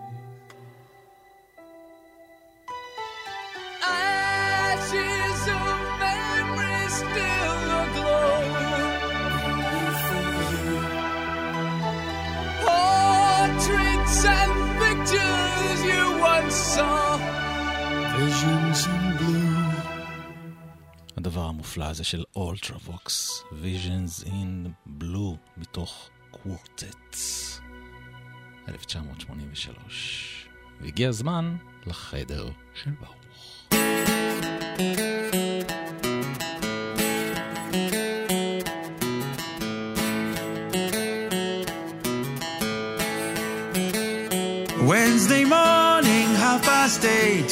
המופלא 21.71 21.85
הזה 21.89 22.03
של 22.03 22.23
אולטרווקס, 22.35 23.43
Visions 23.51 24.25
in 24.25 24.69
Blue, 25.01 25.35
מתוך 25.57 26.09
קוורטט, 26.31 27.15
1983. 28.67 30.47
והגיע 30.81 31.09
הזמן 31.09 31.55
לחדר 31.85 32.49
של 32.73 32.91
ברוך. 32.91 33.67
Wednesday 44.91 45.45
morning, 45.45 46.29
half 46.43 46.61
past 46.65 47.05
eight. 47.05 47.49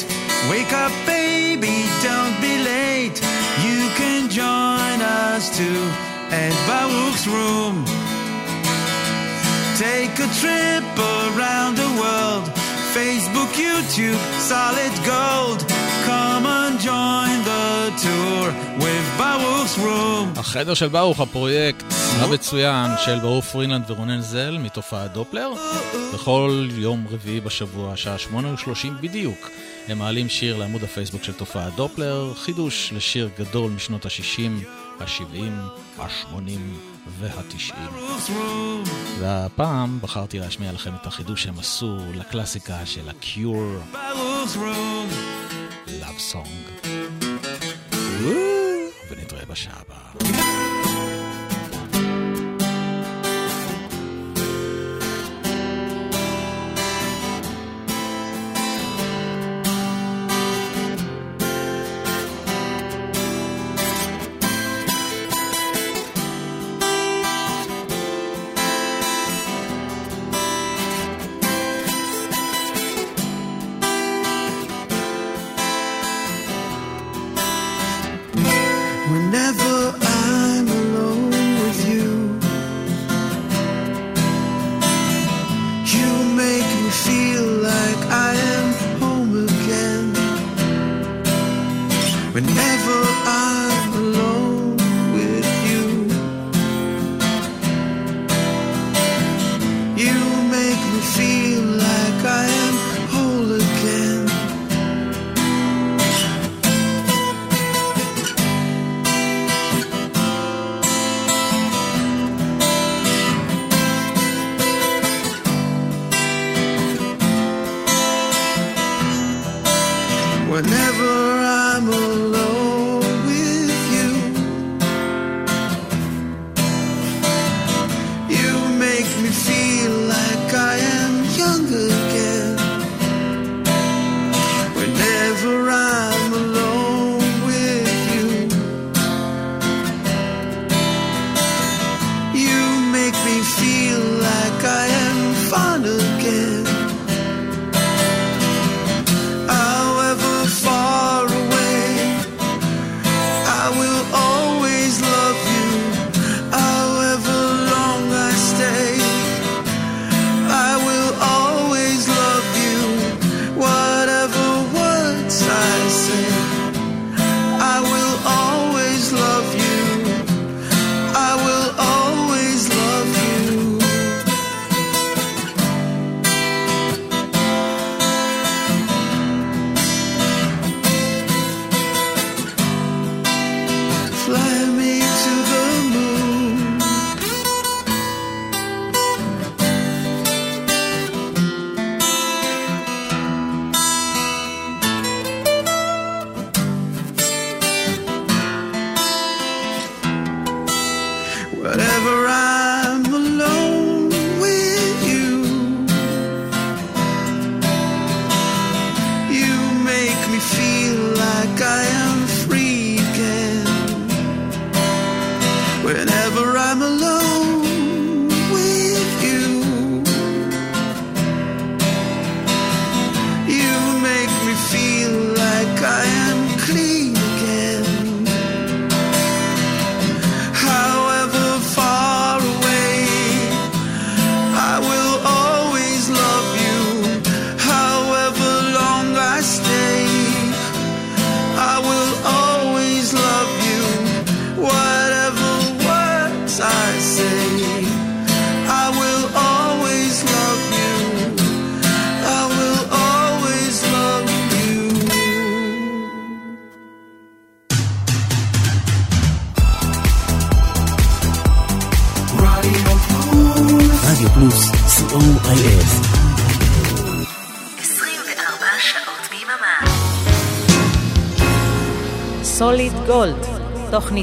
Wake 0.50 0.72
up, 0.84 1.19
us 5.40 5.48
too 5.60 5.82
at 6.42 6.54
Baruch's 6.68 7.24
room. 7.36 7.76
Take 9.86 10.14
a 10.26 10.28
trip 10.40 10.86
around 11.20 11.72
the 11.84 11.90
world. 12.02 12.46
Facebook, 12.96 13.50
YouTube, 13.66 14.20
solid 14.52 14.94
gold. 15.12 15.60
Come 16.08 16.44
and 16.60 16.74
join 16.90 17.36
the 17.52 17.68
tour 18.04 18.44
with 18.84 19.06
Baruch's 19.20 19.74
room. 19.78 20.26
החדר 20.36 20.74
של 20.74 20.88
ברוך, 20.88 21.20
הפרויקט 21.20 21.84
המצוין 22.20 22.90
של 23.04 23.18
ברוך 23.18 23.44
פרינלנד 23.44 23.90
ורונן 23.90 24.20
זל 24.20 24.58
מתופעת 24.58 25.12
דופלר. 25.12 25.50
בכל 26.14 26.68
יום 26.72 27.06
רביעי 27.10 27.40
בשבוע, 27.40 27.92
השעה 27.92 28.16
8:30 28.18 29.00
בדיוק, 29.00 29.50
הם 29.88 29.98
מעלים 29.98 30.28
שיר 30.28 30.56
לעמוד 30.56 30.84
הפייסבוק 30.84 31.24
של 31.24 31.32
תופעת 31.32 31.74
דופלר, 31.76 32.32
חידוש 32.34 32.92
לשיר 32.96 33.28
גדול 33.38 33.70
משנות 33.70 34.06
ה-60, 34.06 34.64
ה-70, 35.02 36.00
ה-80 36.00 36.60
וה-90. 37.18 37.72
Baruch's 37.72 38.30
room. 38.30 38.88
והפעם 39.18 39.98
בחרתי 40.00 40.38
להשמיע 40.38 40.72
לכם 40.72 40.94
את 40.94 41.06
החידוש 41.06 41.42
שהם 41.42 41.58
עשו 41.58 41.96
לקלאסיקה 42.14 42.86
של 42.86 43.08
ה-Cure, 43.08 43.96
room. 44.56 45.14
Love 45.86 46.32
Song. 46.32 46.80
ונתראה 49.10 49.44
בשעה 49.48 49.80
הבאה. 49.80 50.79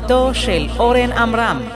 בתו 0.07 0.33
של 0.33 0.67
אורן 0.79 1.11
עמרם. 1.11 1.66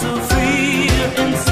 so 0.00 0.16
free 0.16 0.88
and 1.18 1.36
so 1.36 1.49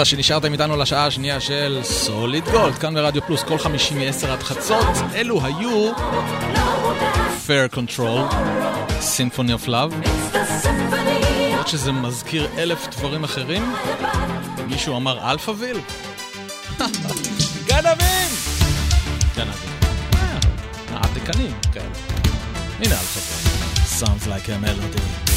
תודה 0.00 0.10
שנשארתם 0.10 0.52
איתנו 0.52 0.76
לשעה 0.76 1.06
השנייה 1.06 1.40
של 1.40 1.80
סוליד 1.82 2.44
גולד, 2.44 2.74
כאן 2.74 2.94
ברדיו 2.94 3.22
פלוס, 3.22 3.42
כל 3.42 3.58
חמישים 3.58 3.98
מעשר 3.98 4.32
עד 4.32 4.42
חצות. 4.42 4.86
אלו 5.14 5.40
היו 5.44 5.92
Fair 7.46 7.74
Control, 7.74 8.34
Symphony 9.00 9.64
of 9.64 9.68
Love. 9.68 10.08
למרות 11.50 11.68
שזה 11.68 11.92
מזכיר 11.92 12.48
אלף 12.58 12.88
דברים 12.88 13.24
אחרים, 13.24 13.72
מישהו 14.66 14.96
אמר 14.96 15.30
אלפאביל? 15.30 15.76
גנבים! 17.66 18.30
גנבים. 19.36 19.70
אה, 20.14 20.38
העתיקנים 20.90 21.52
כאלה. 21.72 21.84
כן. 21.84 22.30
הנה 22.78 22.94
אלפאביל. 23.00 23.52
Sounds 24.00 24.26
like 24.26 24.48
a 24.48 24.66
melody. 24.66 25.29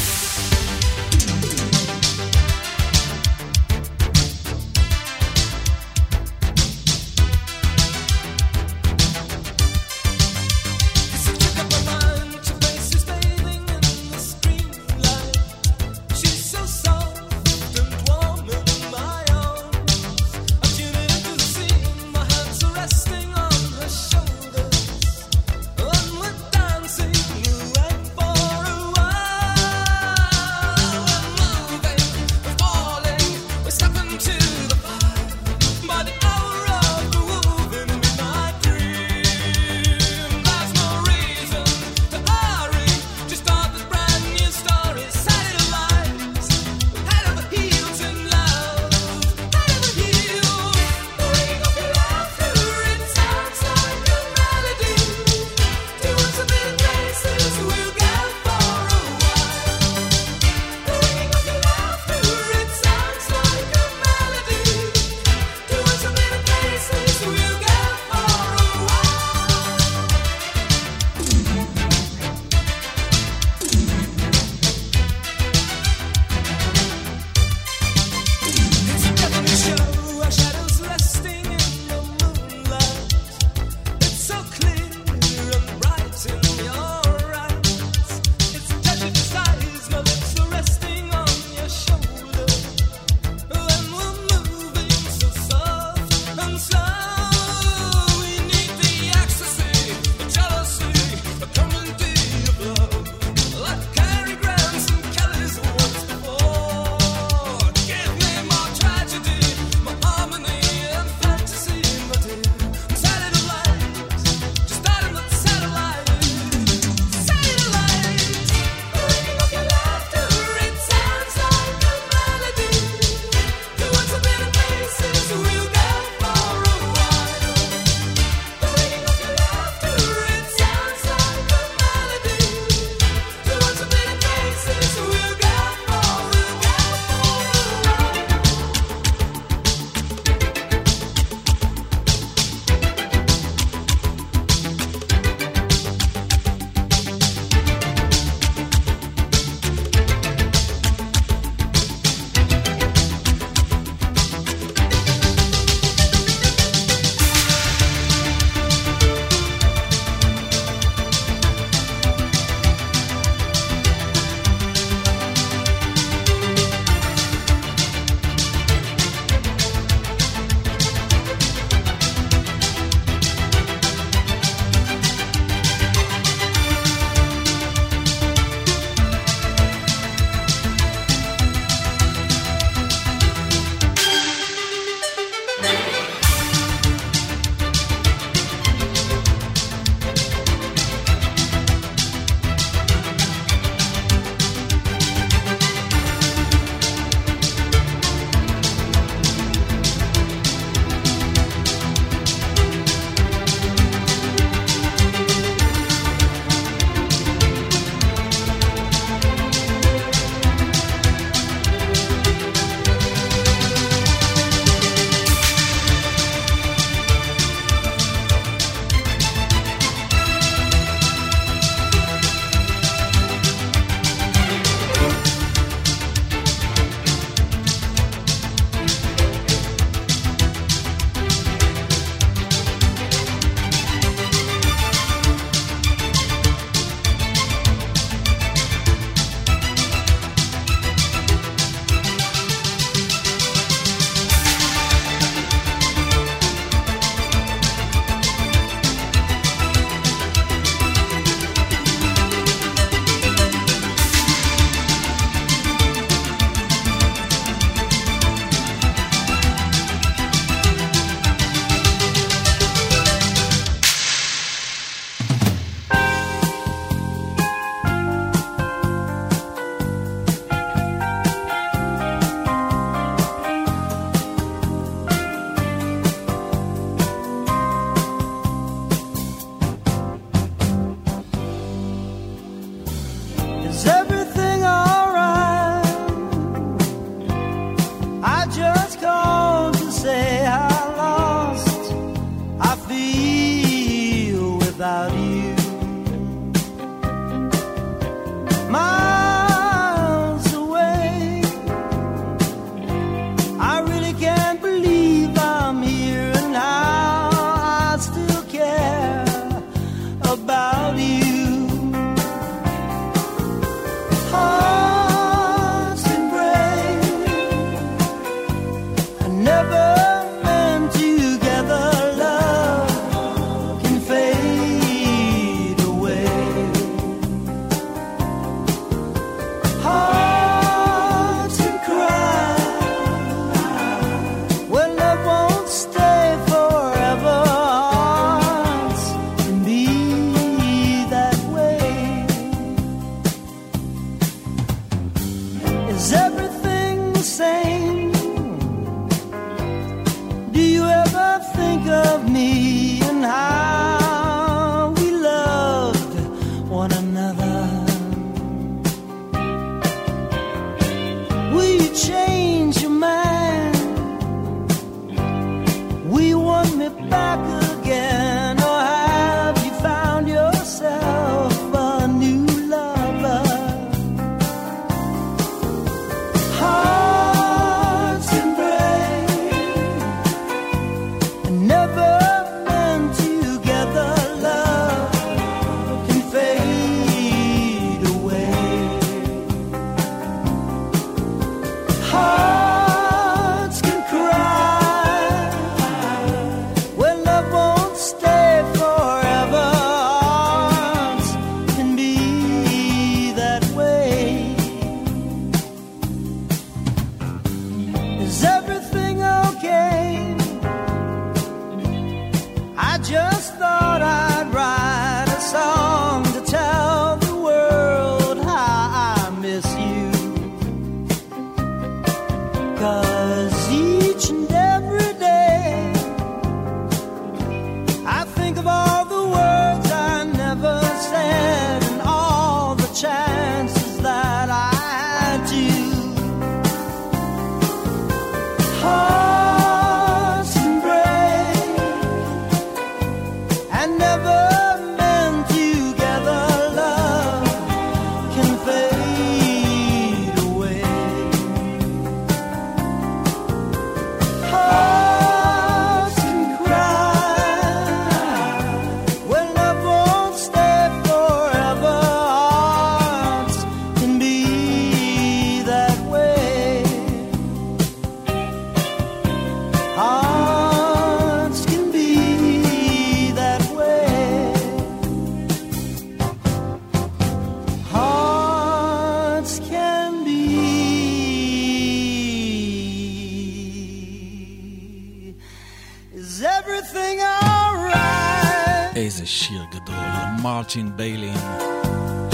Is 486.34 486.42
everything 486.42 487.18
alright? 487.20 488.96
איזה 488.96 489.26
שיר 489.26 489.62
גדול, 489.70 489.94
מרטין 490.42 490.96
ביילין. 490.96 491.38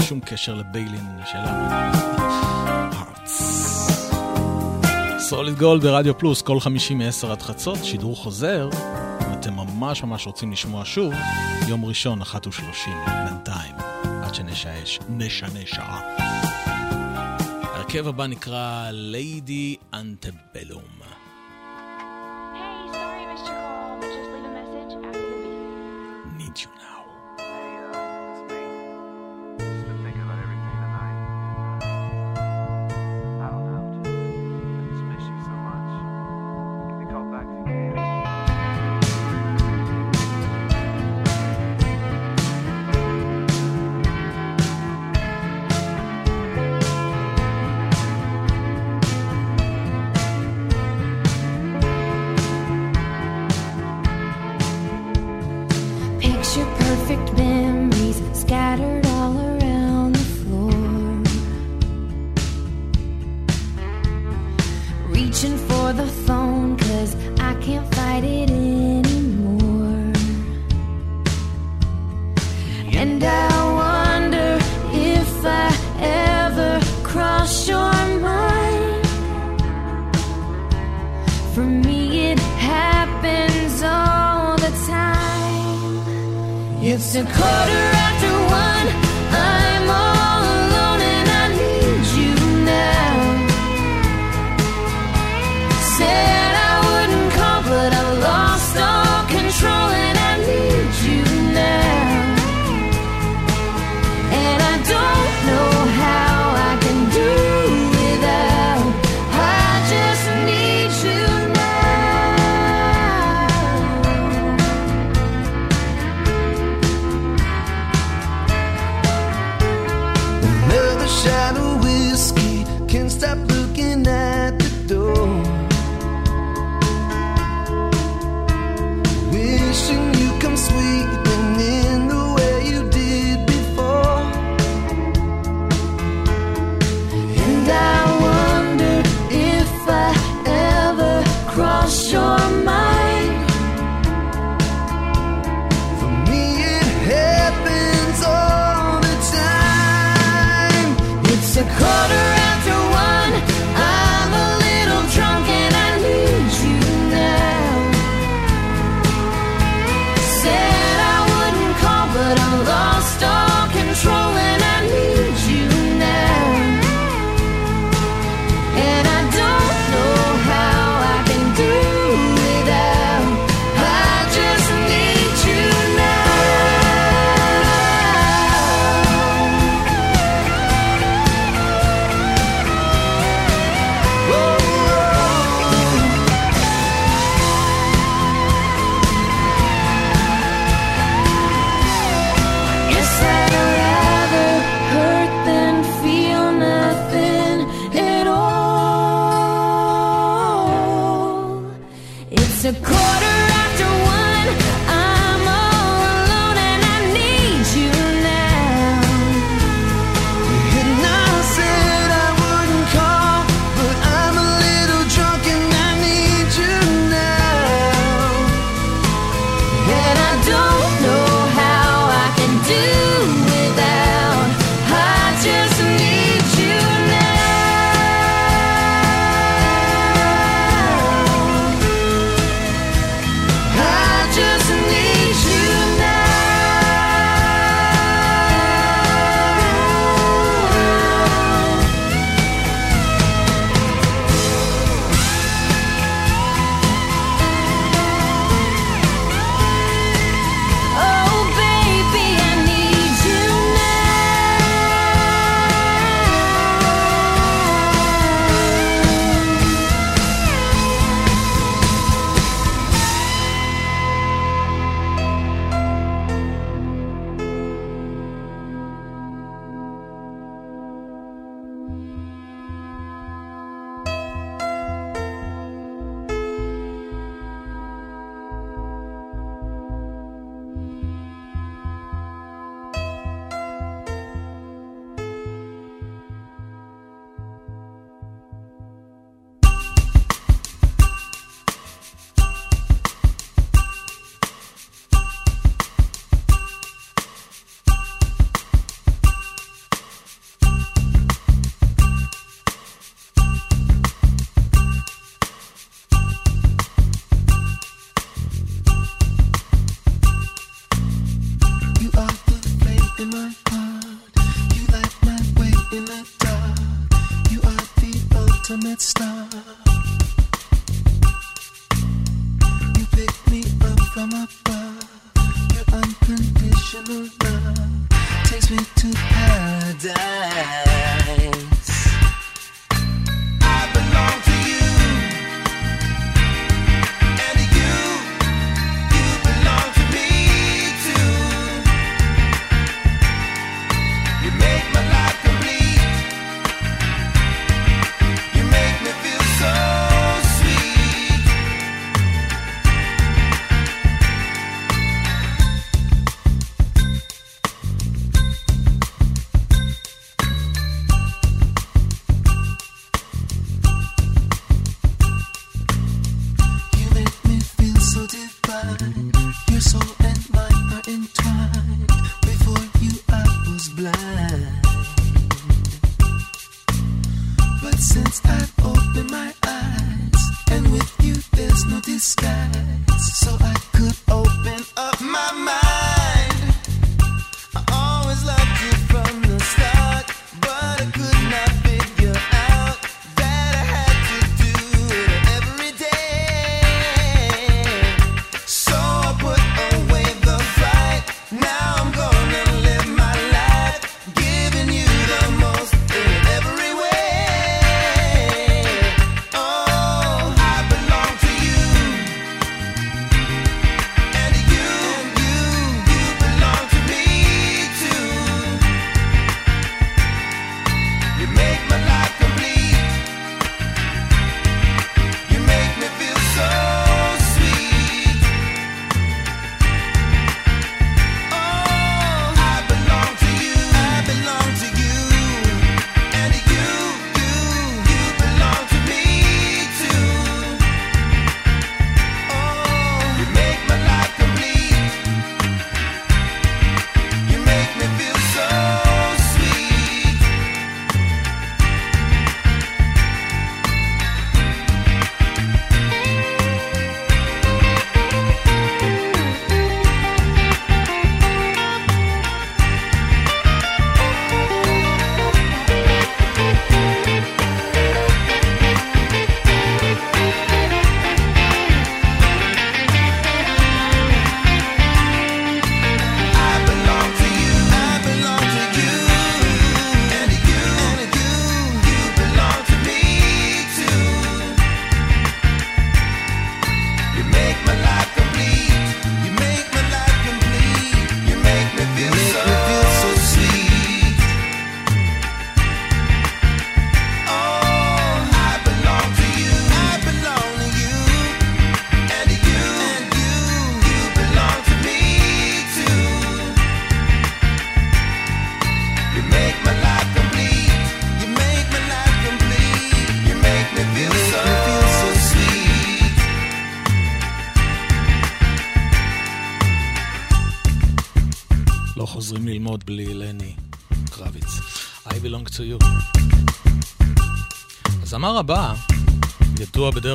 שום 0.01 0.19
קשר 0.19 0.53
לביילין 0.53 1.19
שלנו. 1.31 1.69
סוליד 5.19 5.57
גול 5.57 5.79
ברדיו 5.79 6.17
פלוס, 6.17 6.41
כל 6.41 6.59
חמישים 6.59 6.97
מעשר 6.97 7.31
עד 7.31 7.41
חצות, 7.41 7.77
שידור 7.83 8.15
חוזר. 8.15 8.69
אם 9.27 9.33
אתם 9.33 9.53
ממש 9.53 10.03
ממש 10.03 10.27
רוצים 10.27 10.51
לשמוע 10.51 10.81
שוב, 10.85 11.13
יום 11.67 11.85
ראשון, 11.85 12.21
אחת 12.21 12.47
ושלושים, 12.47 12.97
בינתיים, 13.25 13.75
עד 14.23 14.35
שנשעש, 14.35 14.99
נשנה 15.09 15.59
שעה. 15.65 16.01
הרכב 17.61 18.07
הבא 18.07 18.27
נקרא 18.27 18.91
Lady 19.13 19.95
Antebellum. 19.95 21.00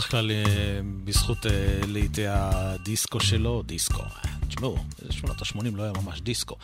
בדרך 0.07 0.11
כלל 0.21 0.31
אה, 0.31 0.81
בזכות 1.05 1.47
אה, 1.47 1.81
לעיתי 1.87 2.23
הדיסקו 2.29 3.21
שלו, 3.21 3.63
דיסקו. 3.63 4.03
אה, 4.03 4.09
תשמעו, 4.49 4.77
שנות 5.11 5.43
ה-80 5.43 5.77
לא 5.77 5.83
היה 5.83 5.93
ממש 6.03 6.21
דיסקו. 6.21 6.57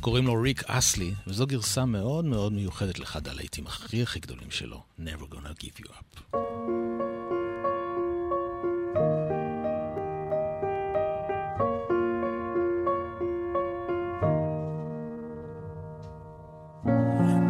קוראים 0.00 0.26
לו 0.26 0.42
ריק 0.42 0.62
אסלי, 0.66 1.14
וזו 1.26 1.46
גרסה 1.46 1.84
מאוד 1.84 2.24
מאוד 2.24 2.52
מיוחדת 2.52 2.98
לאחד 2.98 3.28
הלהיטים 3.28 3.66
הכי 3.66 4.02
הכי 4.02 4.20
גדולים 4.20 4.50
שלו, 4.50 4.82
Never 4.98 5.34
gonna 5.34 5.54
give 5.62 5.80
you 5.80 5.90
up. 5.90 6.36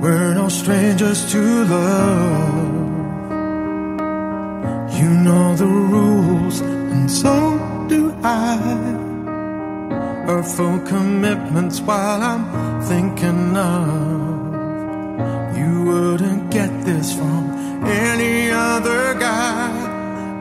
We're 0.03 0.35
no 0.35 0.49
strangers 0.49 1.21
to 1.33 1.41
love. 1.73 2.80
You 5.01 5.11
know 5.27 5.55
the 5.57 5.67
rules, 5.67 6.61
and 6.61 7.11
so 7.11 7.35
do 7.89 8.15
I. 8.23 8.99
Full 10.57 10.81
commitments 10.81 11.81
while 11.83 12.23
I'm 12.23 12.45
thinking 12.83 13.57
of. 13.57 14.57
You 15.59 15.85
wouldn't 15.85 16.51
get 16.51 16.71
this 16.85 17.13
from 17.15 17.43
any 17.85 18.51
other 18.51 19.15
guy. 19.15 19.71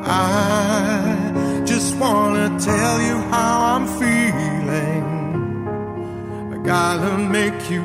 I 0.05 1.63
just 1.65 1.97
wanna 1.97 2.47
tell 2.59 3.01
you 3.01 3.17
how 3.33 3.53
I'm 3.73 3.87
feeling. 3.99 5.03
I 6.53 6.57
gotta 6.63 7.17
make 7.17 7.69
you 7.69 7.81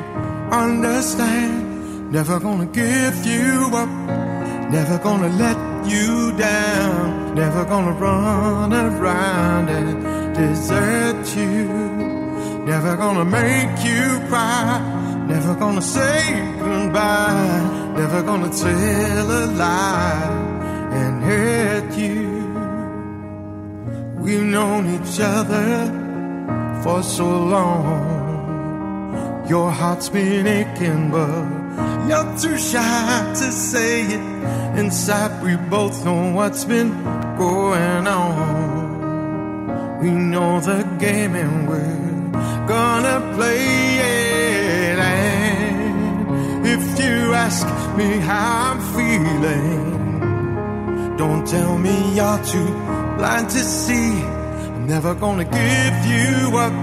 understand. 0.63 2.11
Never 2.11 2.39
gonna 2.39 2.65
give 2.67 3.25
you 3.25 3.69
up. 3.73 3.89
Never 4.71 4.97
gonna 4.99 5.29
let 5.43 5.74
you 5.87 6.31
down. 6.37 7.35
Never 7.35 7.65
gonna 7.65 7.91
run 7.91 8.73
around 8.73 9.69
and 9.69 10.35
desert 10.35 11.25
you. 11.35 11.67
Never 12.65 12.95
gonna 12.97 13.25
make 13.25 13.83
you 13.83 14.19
cry. 14.27 14.79
Never 15.27 15.53
gonna 15.55 15.81
say 15.81 16.21
goodbye. 16.59 17.93
Never 17.95 18.21
gonna 18.23 18.49
tell 18.49 19.31
a 19.41 19.45
lie 19.63 20.45
and 21.01 21.23
hurt 21.23 21.97
you. 21.97 22.35
We've 24.23 24.47
known 24.55 24.83
each 24.95 25.19
other 25.19 25.69
for 26.83 27.03
so 27.03 27.27
long. 27.55 28.15
Your 29.47 29.69
heart's 29.69 30.09
been 30.09 30.47
aching, 30.47 31.11
but 31.11 31.64
you're 32.09 32.37
too 32.37 32.57
shy 32.57 33.33
to 33.39 33.51
say 33.51 34.03
it. 34.03 34.21
Inside, 34.79 35.41
we 35.43 35.55
both 35.69 36.03
know 36.05 36.33
what's 36.33 36.65
been 36.65 36.91
going 37.37 38.07
on. 38.07 39.99
We 40.01 40.11
know 40.11 40.59
the 40.59 40.83
game 40.99 41.35
and 41.35 41.67
we're 41.69 42.67
gonna 42.67 43.33
play 43.35 43.65
it. 43.97 44.99
And 44.99 46.67
if 46.67 46.99
you 46.99 47.33
ask 47.33 47.65
me 47.97 48.19
how 48.19 48.71
I'm 48.71 48.79
feeling, 48.95 49.95
don't 51.17 51.47
tell 51.47 51.77
me 51.77 51.95
you're 52.15 52.43
too 52.43 52.71
blind 53.17 53.49
to 53.49 53.59
see. 53.59 54.11
I'm 54.75 54.85
never 54.85 55.15
gonna 55.15 55.45
give 55.45 56.05
you 56.13 56.57
up, 56.57 56.73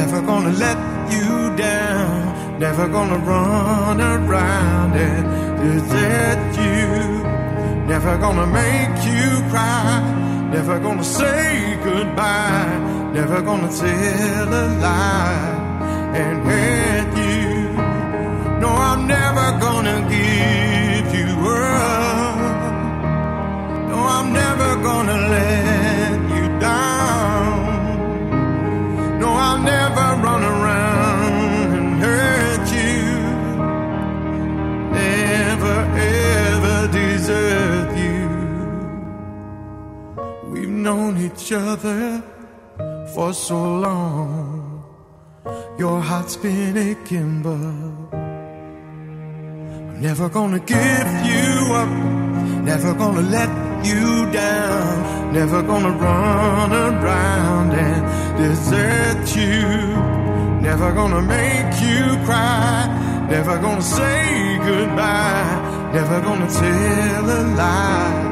never 0.00 0.20
gonna 0.22 0.52
let 0.52 0.78
you 1.12 1.56
down, 1.56 2.51
never 2.62 2.86
gonna 2.86 3.18
run 3.18 4.00
around 4.00 4.92
and 4.94 5.24
desert 5.58 6.42
you, 6.64 6.86
never 7.88 8.16
gonna 8.18 8.46
make 8.46 8.96
you 9.04 9.30
cry, 9.50 10.00
never 10.52 10.78
gonna 10.78 11.02
say 11.02 11.76
goodbye, 11.82 13.10
never 13.12 13.42
gonna 13.42 13.68
tell 13.68 14.48
a 14.64 14.66
lie 14.78 16.14
and 16.22 16.36
hurt 16.48 17.10
you. 17.26 17.50
No, 18.60 18.68
I'm 18.68 19.08
never 19.08 19.46
gonna 19.58 19.98
give 20.16 21.08
you 21.18 21.30
up. 21.48 22.62
No, 23.90 23.98
I'm 24.16 24.32
never 24.32 24.70
gonna 24.86 25.18
let 25.34 25.81
each 41.42 41.52
other 41.52 42.22
for 43.14 43.32
so 43.32 43.56
long. 43.56 44.84
Your 45.78 46.00
heart's 46.00 46.36
been 46.36 46.76
aching, 46.76 47.42
but 47.42 47.56
I'm 48.16 50.00
never 50.00 50.28
gonna 50.28 50.60
give 50.60 51.08
you 51.30 51.74
up. 51.82 51.88
Never 52.70 52.94
gonna 52.94 53.22
let 53.22 53.50
you 53.84 54.30
down. 54.30 55.32
Never 55.32 55.62
gonna 55.62 55.90
run 55.90 56.72
around 56.72 57.72
and 57.72 58.02
desert 58.38 59.36
you. 59.36 59.62
Never 60.68 60.92
gonna 60.92 61.22
make 61.22 61.74
you 61.86 62.02
cry. 62.24 63.26
Never 63.28 63.58
gonna 63.58 63.82
say 63.82 64.58
goodbye. 64.58 65.90
Never 65.92 66.20
gonna 66.20 66.48
tell 66.48 67.30
a 67.38 67.42
lie 67.56 68.31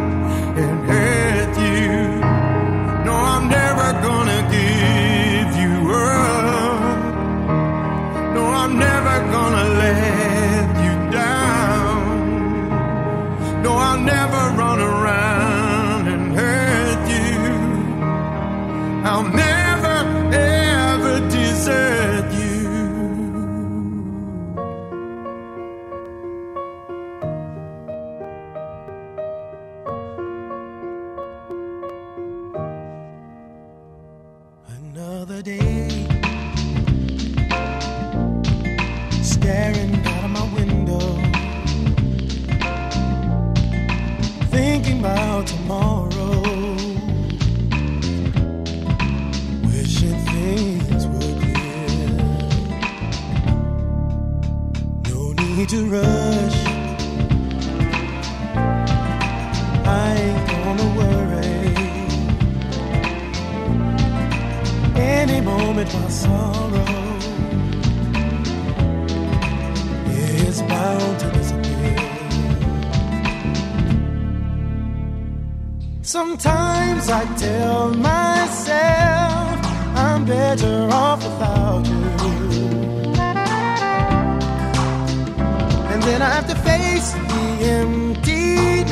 Sometimes 77.01 77.33
I 77.33 77.37
tell 77.37 77.95
myself 77.95 79.59
I'm 79.97 80.27
better 80.27 80.89
off 80.93 81.23
without 81.23 81.87
you. 81.87 81.95
And 85.89 86.03
then 86.03 86.21
I 86.21 86.29
have 86.29 86.47
to 86.49 86.55
face 86.57 87.13
the 87.13 87.65
emptiness 87.79 88.91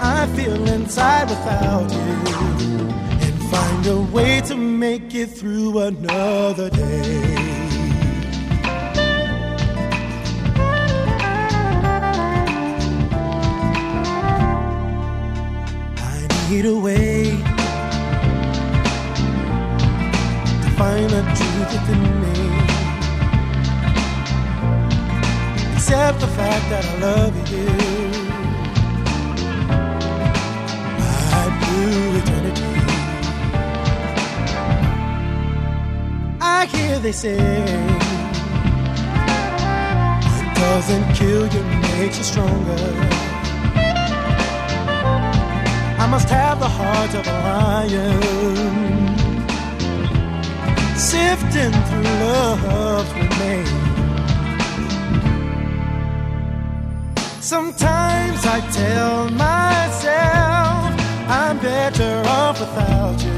I 0.00 0.28
feel 0.36 0.68
inside 0.68 1.28
without 1.28 1.90
you. 1.90 1.98
And 3.24 3.42
find 3.50 3.86
a 3.86 4.00
way 4.14 4.40
to 4.42 4.54
make 4.54 5.12
it 5.12 5.26
through 5.30 5.80
another 5.80 6.70
day. 6.70 7.55
Need 16.50 16.64
a 16.64 16.74
way 16.76 17.30
to 20.62 20.68
find 20.78 21.10
the 21.10 21.22
truth 21.38 21.72
within 21.72 22.02
me. 22.22 22.36
Except 25.74 26.20
the 26.20 26.28
fact 26.28 26.64
that 26.70 26.84
I 26.84 26.98
love 26.98 27.34
you. 27.50 27.66
Right 31.32 31.54
through 31.64 32.18
eternity. 32.20 32.74
I 36.40 36.66
hear 36.66 36.98
they 37.00 37.12
say 37.12 37.38
it 40.38 40.54
doesn't 40.54 41.06
kill 41.14 41.46
you, 41.48 41.62
makes 41.98 42.18
you 42.18 42.24
stronger. 42.24 43.25
I 46.06 46.08
must 46.08 46.28
have 46.28 46.60
the 46.60 46.68
heart 46.68 47.14
of 47.16 47.26
a 47.26 47.32
lion, 47.48 48.20
sifting 50.96 51.72
through 51.88 52.10
love's 52.22 53.12
remains. 53.12 53.70
Sometimes 57.44 58.46
I 58.46 58.60
tell 58.70 59.30
myself 59.30 60.94
I'm 61.28 61.58
better 61.58 62.22
off 62.28 62.60
without 62.60 63.20
you. 63.24 63.32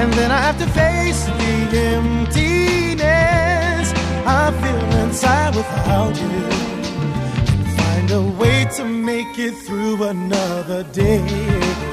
And 0.00 0.12
then 0.14 0.32
I 0.32 0.38
have 0.38 0.58
to 0.58 0.66
face 0.66 1.24
the 1.26 1.78
emptiness 1.94 3.92
I 4.26 4.50
feel 4.60 4.90
inside 5.04 5.54
without 5.54 6.16
you. 6.20 6.71
A 8.12 8.20
way 8.20 8.66
to 8.76 8.84
make 8.84 9.38
it 9.38 9.54
through 9.54 10.02
another 10.04 10.82
day. 10.92 11.91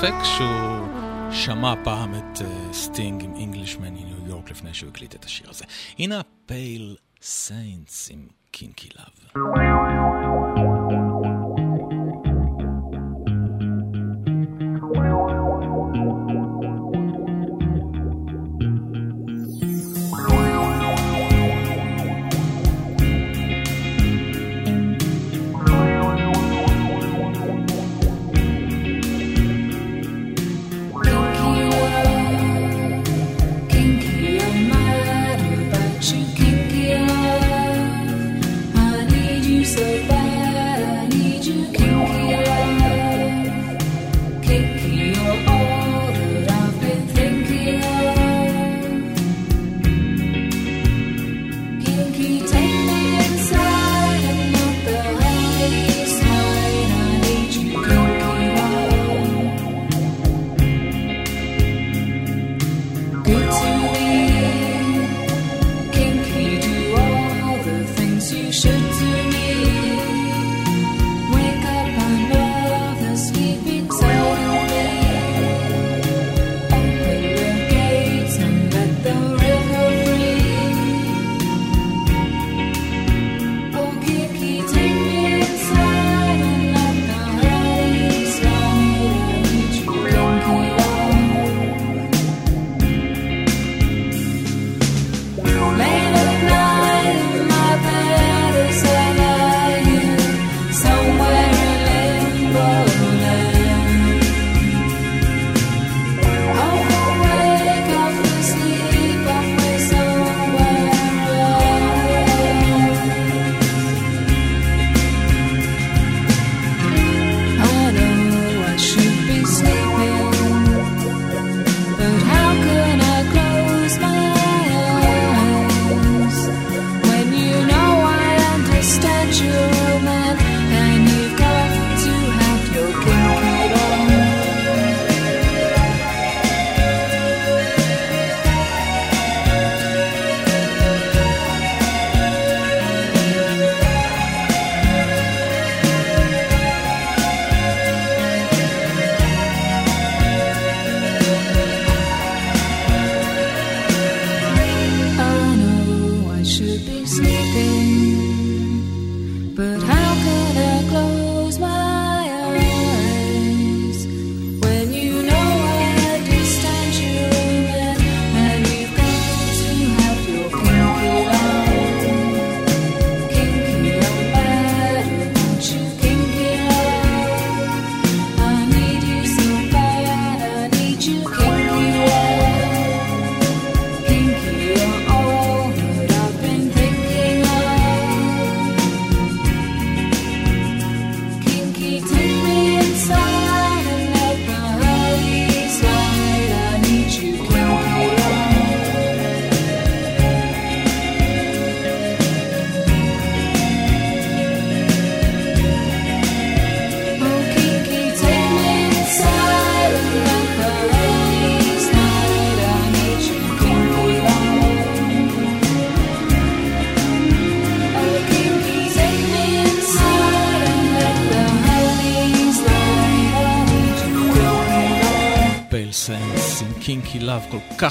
ספק 0.00 0.24
שהוא 0.24 0.88
שמע 1.32 1.74
פעם 1.84 2.14
את 2.14 2.42
אה, 2.42 2.72
סטינג 2.72 3.24
עם 3.24 3.34
Englishman 3.34 3.80
מניו 3.80 4.26
יורק 4.26 4.50
לפני 4.50 4.74
שהוא 4.74 4.90
הקליט 4.90 5.14
את 5.14 5.24
השיר 5.24 5.50
הזה. 5.50 5.64
הנה 5.98 6.20
סיינטס 7.22 8.10
עם 8.10 8.26
קינקי 8.50 8.88
לאב. 8.98 9.44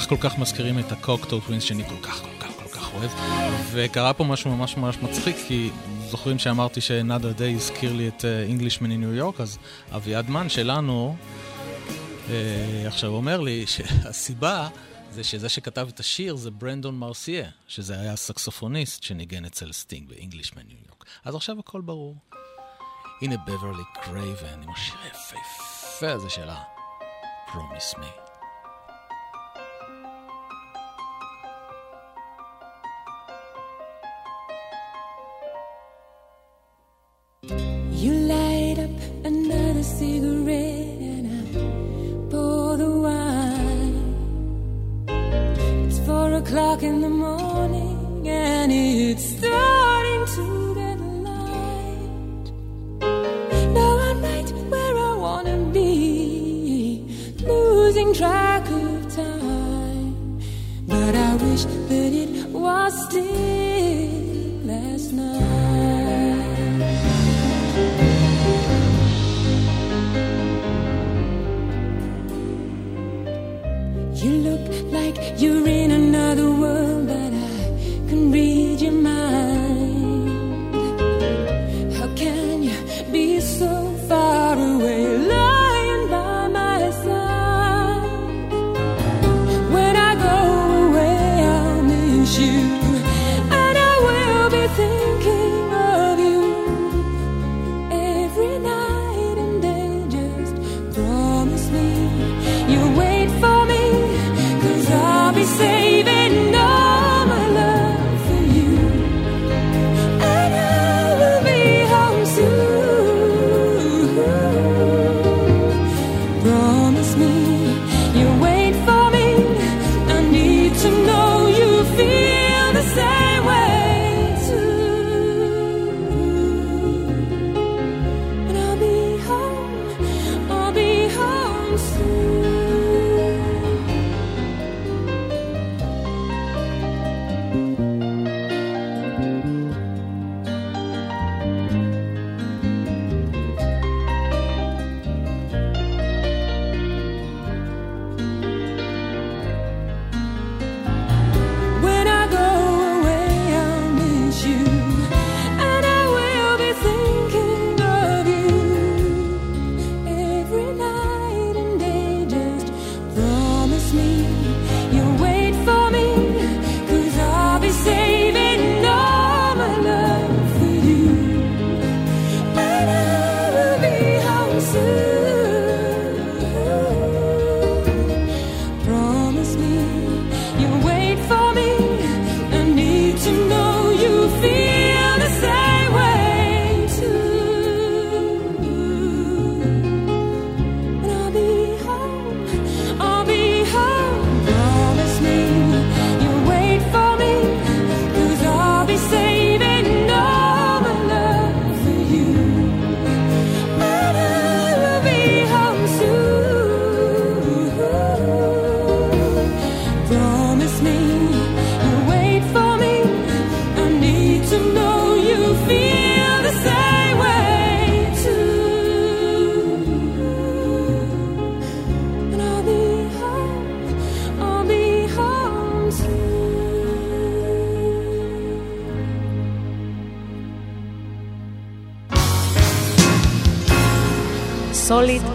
כך 0.00 0.08
כל 0.08 0.16
כך 0.20 0.38
מזכירים 0.38 0.78
את 0.78 0.92
הקוקטור 0.92 1.40
טווינס 1.40 1.62
שאני 1.62 1.84
כל 1.84 2.02
כך 2.02 2.22
כל 2.22 2.28
כך 2.40 2.50
כל 2.62 2.68
כך 2.68 2.94
אוהב. 2.94 3.10
וקרה 3.72 4.12
פה 4.12 4.24
משהו 4.24 4.56
ממש 4.56 4.76
ממש 4.76 4.96
מצחיק, 4.96 5.36
כי 5.48 5.70
זוכרים 6.10 6.38
שאמרתי 6.38 6.80
שנאדר 6.80 7.32
דיי 7.32 7.54
הזכיר 7.54 7.92
לי 7.92 8.08
את 8.08 8.24
אינגלישמן 8.24 8.90
מניו 8.90 9.14
יורק, 9.14 9.40
אז 9.40 9.58
אביעדמן 9.94 10.48
שלנו 10.48 11.16
אה, 12.30 12.84
עכשיו 12.86 13.10
אומר 13.10 13.40
לי 13.40 13.66
שהסיבה... 13.66 14.68
זה 15.10 15.24
שזה 15.24 15.48
שכתב 15.48 15.88
את 15.94 16.00
השיר 16.00 16.36
זה 16.36 16.50
ברנדון 16.50 16.98
מרסיה, 16.98 17.48
שזה 17.68 18.00
היה 18.00 18.16
סקסופוניסט 18.16 19.02
שניגן 19.02 19.44
אצל 19.44 19.72
סטינג 19.72 20.08
באינגלישמן 20.08 20.62
ניו 20.68 20.76
יורק. 20.86 21.04
אז 21.24 21.34
עכשיו 21.34 21.58
הכל 21.58 21.80
ברור. 21.80 22.16
הנה 23.22 23.36
בברלי 23.36 23.82
קרייבן 24.02 24.62
עם 24.62 24.70
השיר 24.70 24.94
היפהפה 25.04 26.12
הזה 26.12 26.30
שלה, 26.30 26.62
Promise 27.48 27.98
Me. 27.98 28.27
You 37.50 38.12
light 38.12 38.78
up 38.78 38.90
another 39.24 39.82
cigarette 39.82 41.00
and 41.00 41.26
I 41.26 42.30
pour 42.30 42.76
the 42.76 42.90
wine. 42.90 43.96
It's 45.86 45.98
four 46.00 46.34
o'clock 46.34 46.82
in 46.82 47.00
the 47.00 47.08
morning 47.08 48.28
and 48.28 48.70
it's 48.70 49.24
starting 49.38 50.26
to 50.36 50.74
get 50.74 51.00
light. 51.28 52.52
Now 53.72 53.98
I'm 53.98 54.20
right 54.22 54.50
where 54.70 54.96
I 54.98 55.14
wanna 55.16 55.56
be, 55.72 57.06
losing 57.46 58.12
track 58.12 58.68
of 58.70 59.14
time. 59.16 60.40
But 60.86 61.14
I 61.14 61.34
wish 61.36 61.64
that 61.64 62.12
it 62.12 62.50
was 62.50 62.92
still 63.06 64.66
last 64.66 65.12
night. 65.12 65.38
You 74.20 74.32
look 74.32 74.92
like 74.92 75.40
you're 75.40 75.68
in 75.68 75.92
another 75.92 76.50
world. 76.50 76.97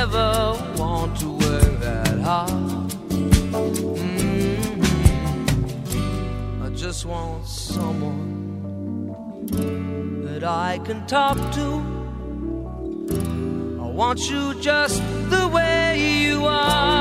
never 0.00 0.32
want 0.78 1.12
to 1.20 1.28
work 1.28 1.72
that 1.80 2.18
hard. 2.20 2.50
Mm-hmm. 3.90 4.82
I 6.64 6.70
just 6.70 7.04
want 7.04 7.46
someone 7.46 9.10
that 10.24 10.42
I 10.42 10.78
can 10.86 11.06
talk 11.06 11.36
to. 11.58 11.66
I 13.84 13.86
want 14.00 14.20
you 14.30 14.54
just 14.62 15.02
the 15.28 15.46
way 15.48 15.98
you 16.22 16.46
are. 16.46 16.99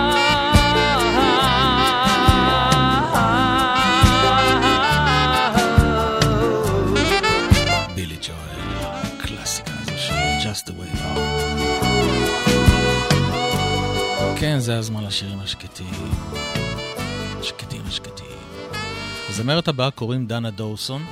הזמן 14.80 15.03
לשירים 15.03 15.39
השקטים. 15.39 15.93
השקטים, 17.39 17.81
השקטים. 17.88 18.26
לזמרת 19.30 19.68
הבאה 19.68 19.91
קוראים 19.91 20.27
דנה 20.27 20.51
דורסון, 20.51 21.06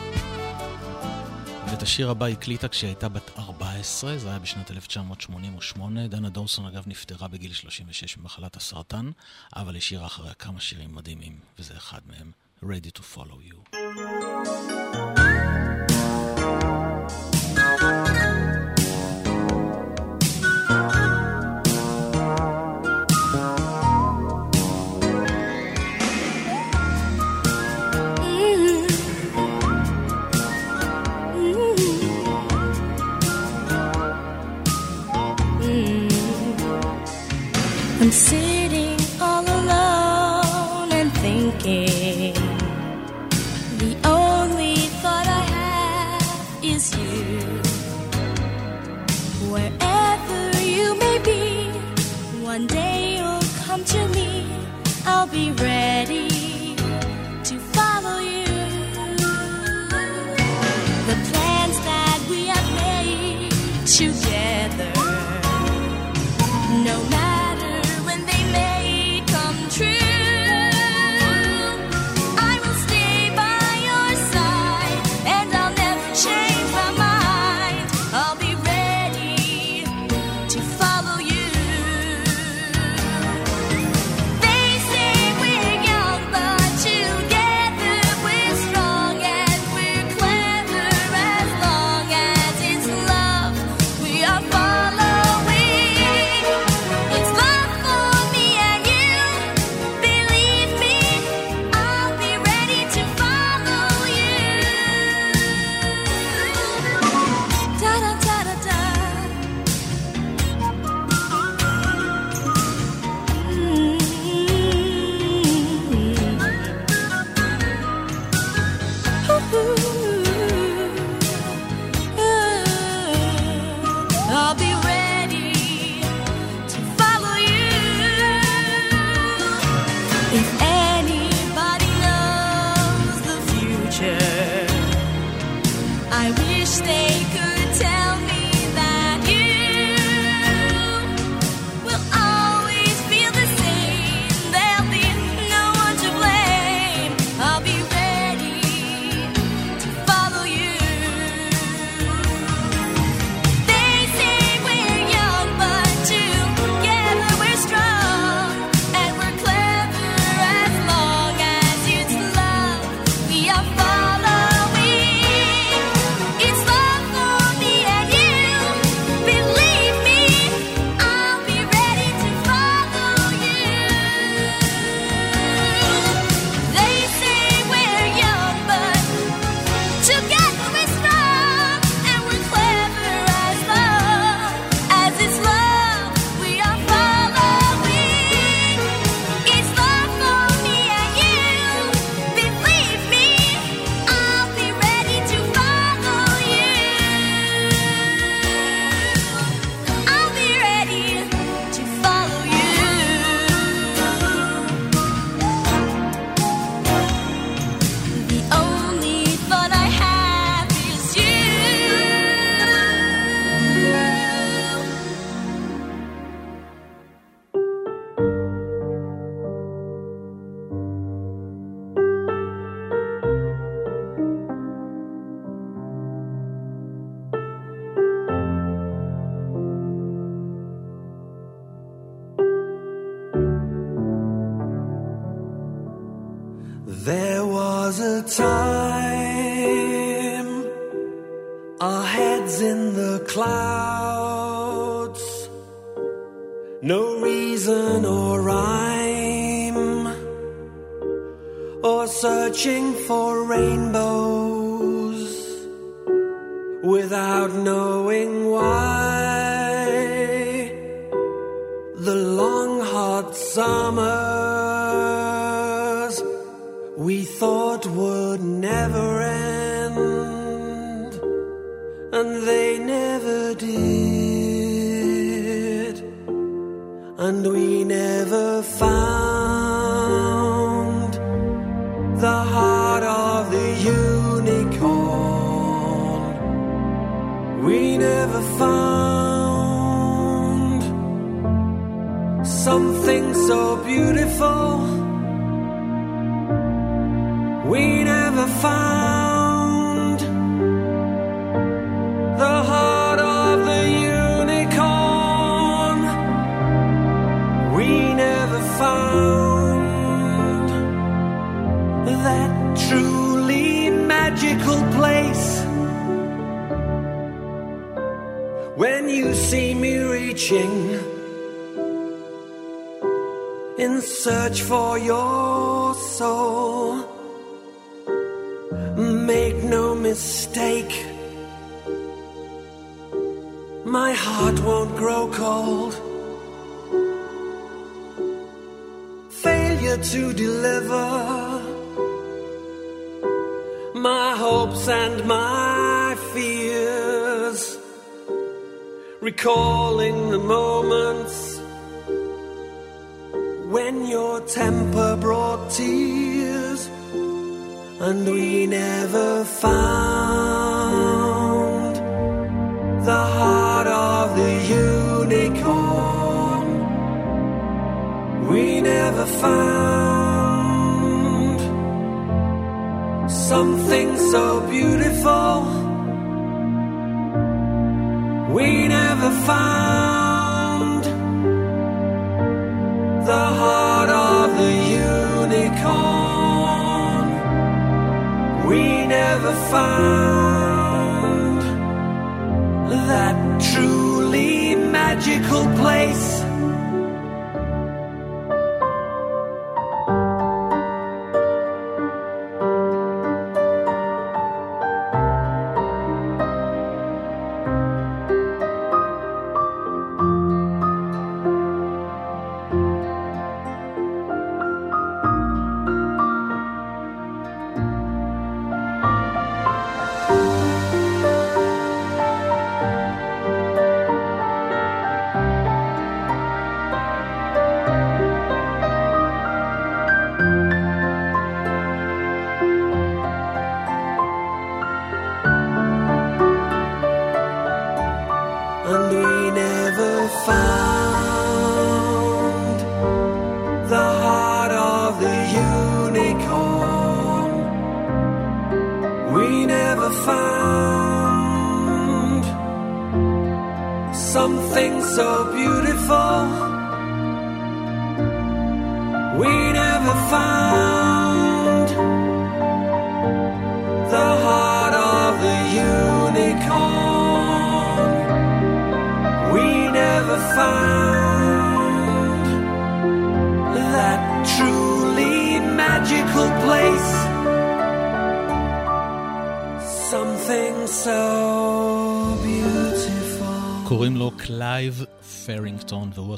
ואת 1.71 1.81
השיר 1.81 2.09
הבא 2.09 2.25
הקליטה 2.25 2.67
כשהיא 2.67 2.87
הייתה 2.87 3.09
בת 3.09 3.31
14, 3.39 4.17
זה 4.17 4.29
היה 4.29 4.39
בשנת 4.39 4.71
1988. 4.71 6.07
דנה 6.07 6.29
דורסון 6.29 6.65
אגב 6.65 6.83
נפטרה 6.87 7.27
בגיל 7.27 7.53
36 7.53 8.17
ממחלת 8.17 8.55
הסרטן, 8.55 9.11
אבל 9.55 9.77
השאירה 9.77 10.05
אחריה 10.05 10.33
כמה 10.33 10.59
שירים 10.59 10.95
מדהימים, 10.95 11.39
וזה 11.59 11.73
אחד 11.77 11.99
מהם, 12.07 12.31
Ready 12.63 12.99
to 12.99 13.01
Follow 13.15 13.39
You. 13.49 15.26
see 38.17 38.46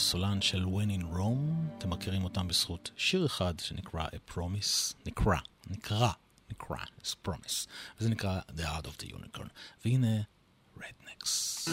הסולן 0.09 0.41
של 0.41 0.65
When 0.65 1.01
in 1.01 1.15
Rome, 1.15 1.77
אתם 1.77 1.89
מכירים 1.89 2.23
אותם 2.23 2.47
בזכות 2.47 2.91
שיר 2.97 3.25
אחד 3.25 3.59
שנקרא 3.59 4.07
A 4.07 4.31
Promise, 4.33 4.95
נקרא, 5.05 5.37
נקרא, 5.67 6.11
נקרא, 6.49 6.77
It's 6.77 7.27
Promise, 7.27 7.67
וזה 7.99 8.09
נקרא 8.09 8.39
The 8.57 8.61
Heart 8.61 8.85
of 8.85 9.03
the 9.03 9.13
Unicorn, 9.13 9.49
והנה 9.85 10.21
Rednecks. 10.77 11.69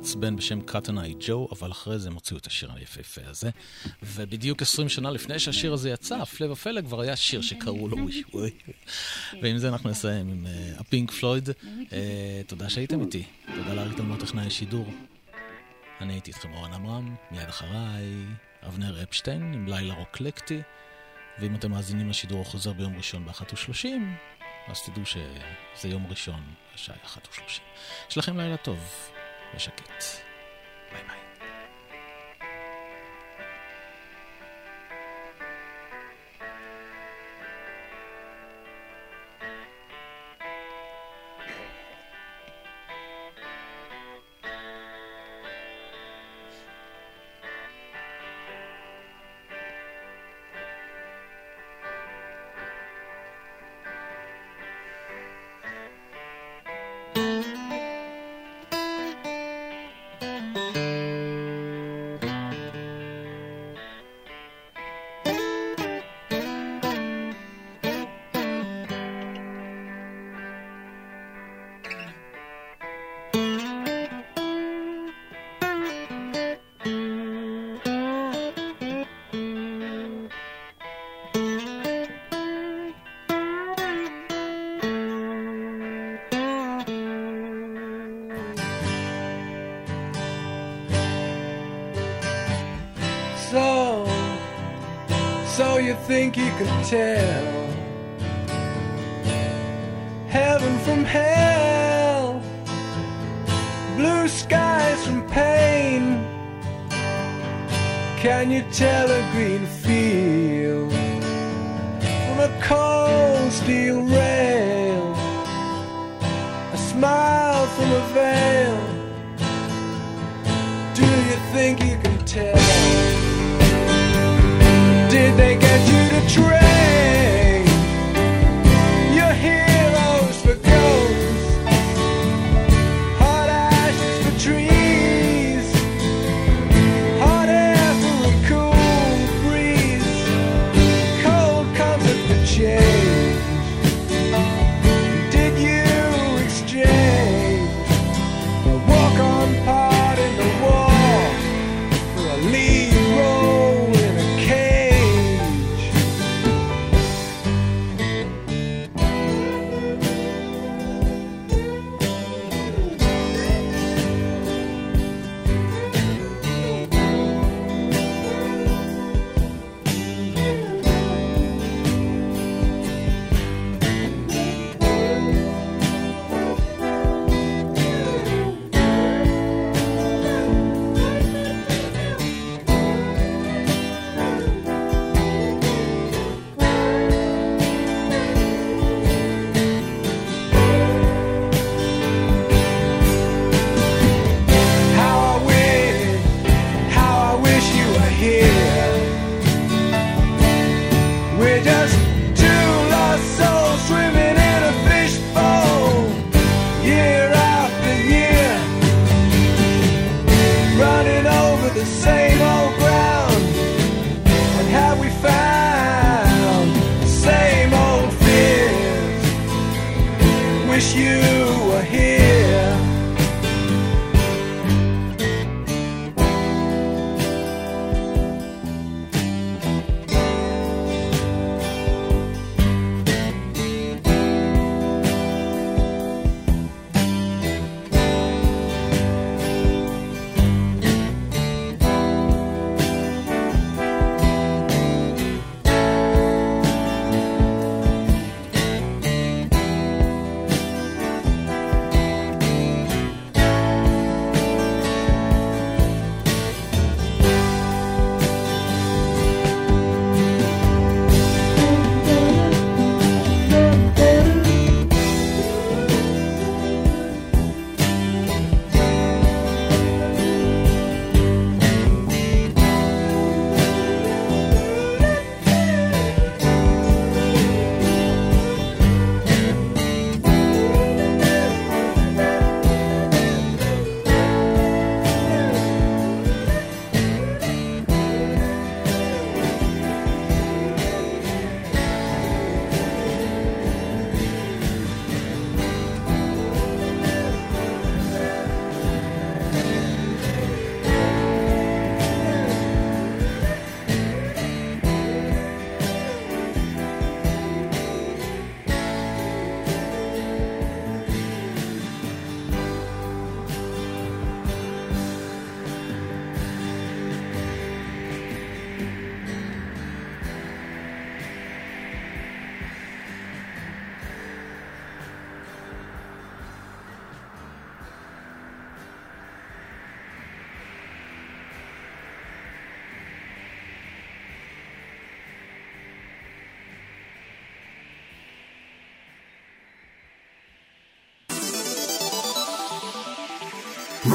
מעצבן 0.00 0.36
בשם 0.36 0.60
קטנאי 0.60 1.14
ג'ו, 1.20 1.48
אבל 1.52 1.70
אחרי 1.70 1.98
זה 1.98 2.08
הם 2.08 2.14
הוציאו 2.14 2.38
את 2.38 2.46
השיר 2.46 2.70
היפהפה 2.74 3.20
הזה. 3.26 3.50
ובדיוק 4.02 4.62
20 4.62 4.88
שנה 4.88 5.10
לפני 5.10 5.38
שהשיר 5.38 5.72
הזה 5.72 5.90
יצא, 5.90 6.16
הפלא 6.16 6.52
ופלא 6.52 6.80
כבר 6.82 7.00
היה 7.00 7.16
שיר 7.16 7.40
שקראו 7.40 7.88
לו 7.88 7.96
ווי 7.96 8.22
ווי. 8.34 8.50
ועם 9.42 9.58
זה 9.58 9.68
אנחנו 9.68 9.90
נסיים 9.90 10.28
עם 10.28 10.46
אה, 10.46 10.72
הפינק 10.78 11.10
פלויד. 11.10 11.48
אה, 11.92 12.40
תודה 12.46 12.70
שהייתם 12.70 13.00
איתי, 13.00 13.24
תודה 13.46 13.74
לאריק 13.74 13.96
תלמוד 13.96 14.20
טכנאי 14.20 14.46
השידור. 14.46 14.86
אני 16.00 16.12
הייתי 16.12 16.30
איתכם 16.30 16.52
אורן 16.54 16.72
עמרם, 16.72 17.14
מיד 17.30 17.48
אחריי 17.48 18.24
אבנר 18.66 19.02
אפשטיין 19.02 19.54
עם 19.54 19.68
לילה 19.68 19.94
רוקלקטי. 19.94 20.60
ואם 21.40 21.54
אתם 21.54 21.70
מאזינים 21.70 22.10
לשידור 22.10 22.40
החוזר 22.40 22.72
ביום 22.72 22.96
ראשון 22.96 23.24
ב-13:30, 23.24 23.86
אז 24.68 24.82
תדעו 24.82 25.06
שזה 25.06 25.88
יום 25.88 26.06
ראשון, 26.06 26.42
השעה 26.74 26.96
1:30. 27.04 27.40
יש 28.10 28.18
לכם 28.18 28.36
לילה 28.36 28.56
טוב 28.56 28.78
مشاكيت 29.54 30.20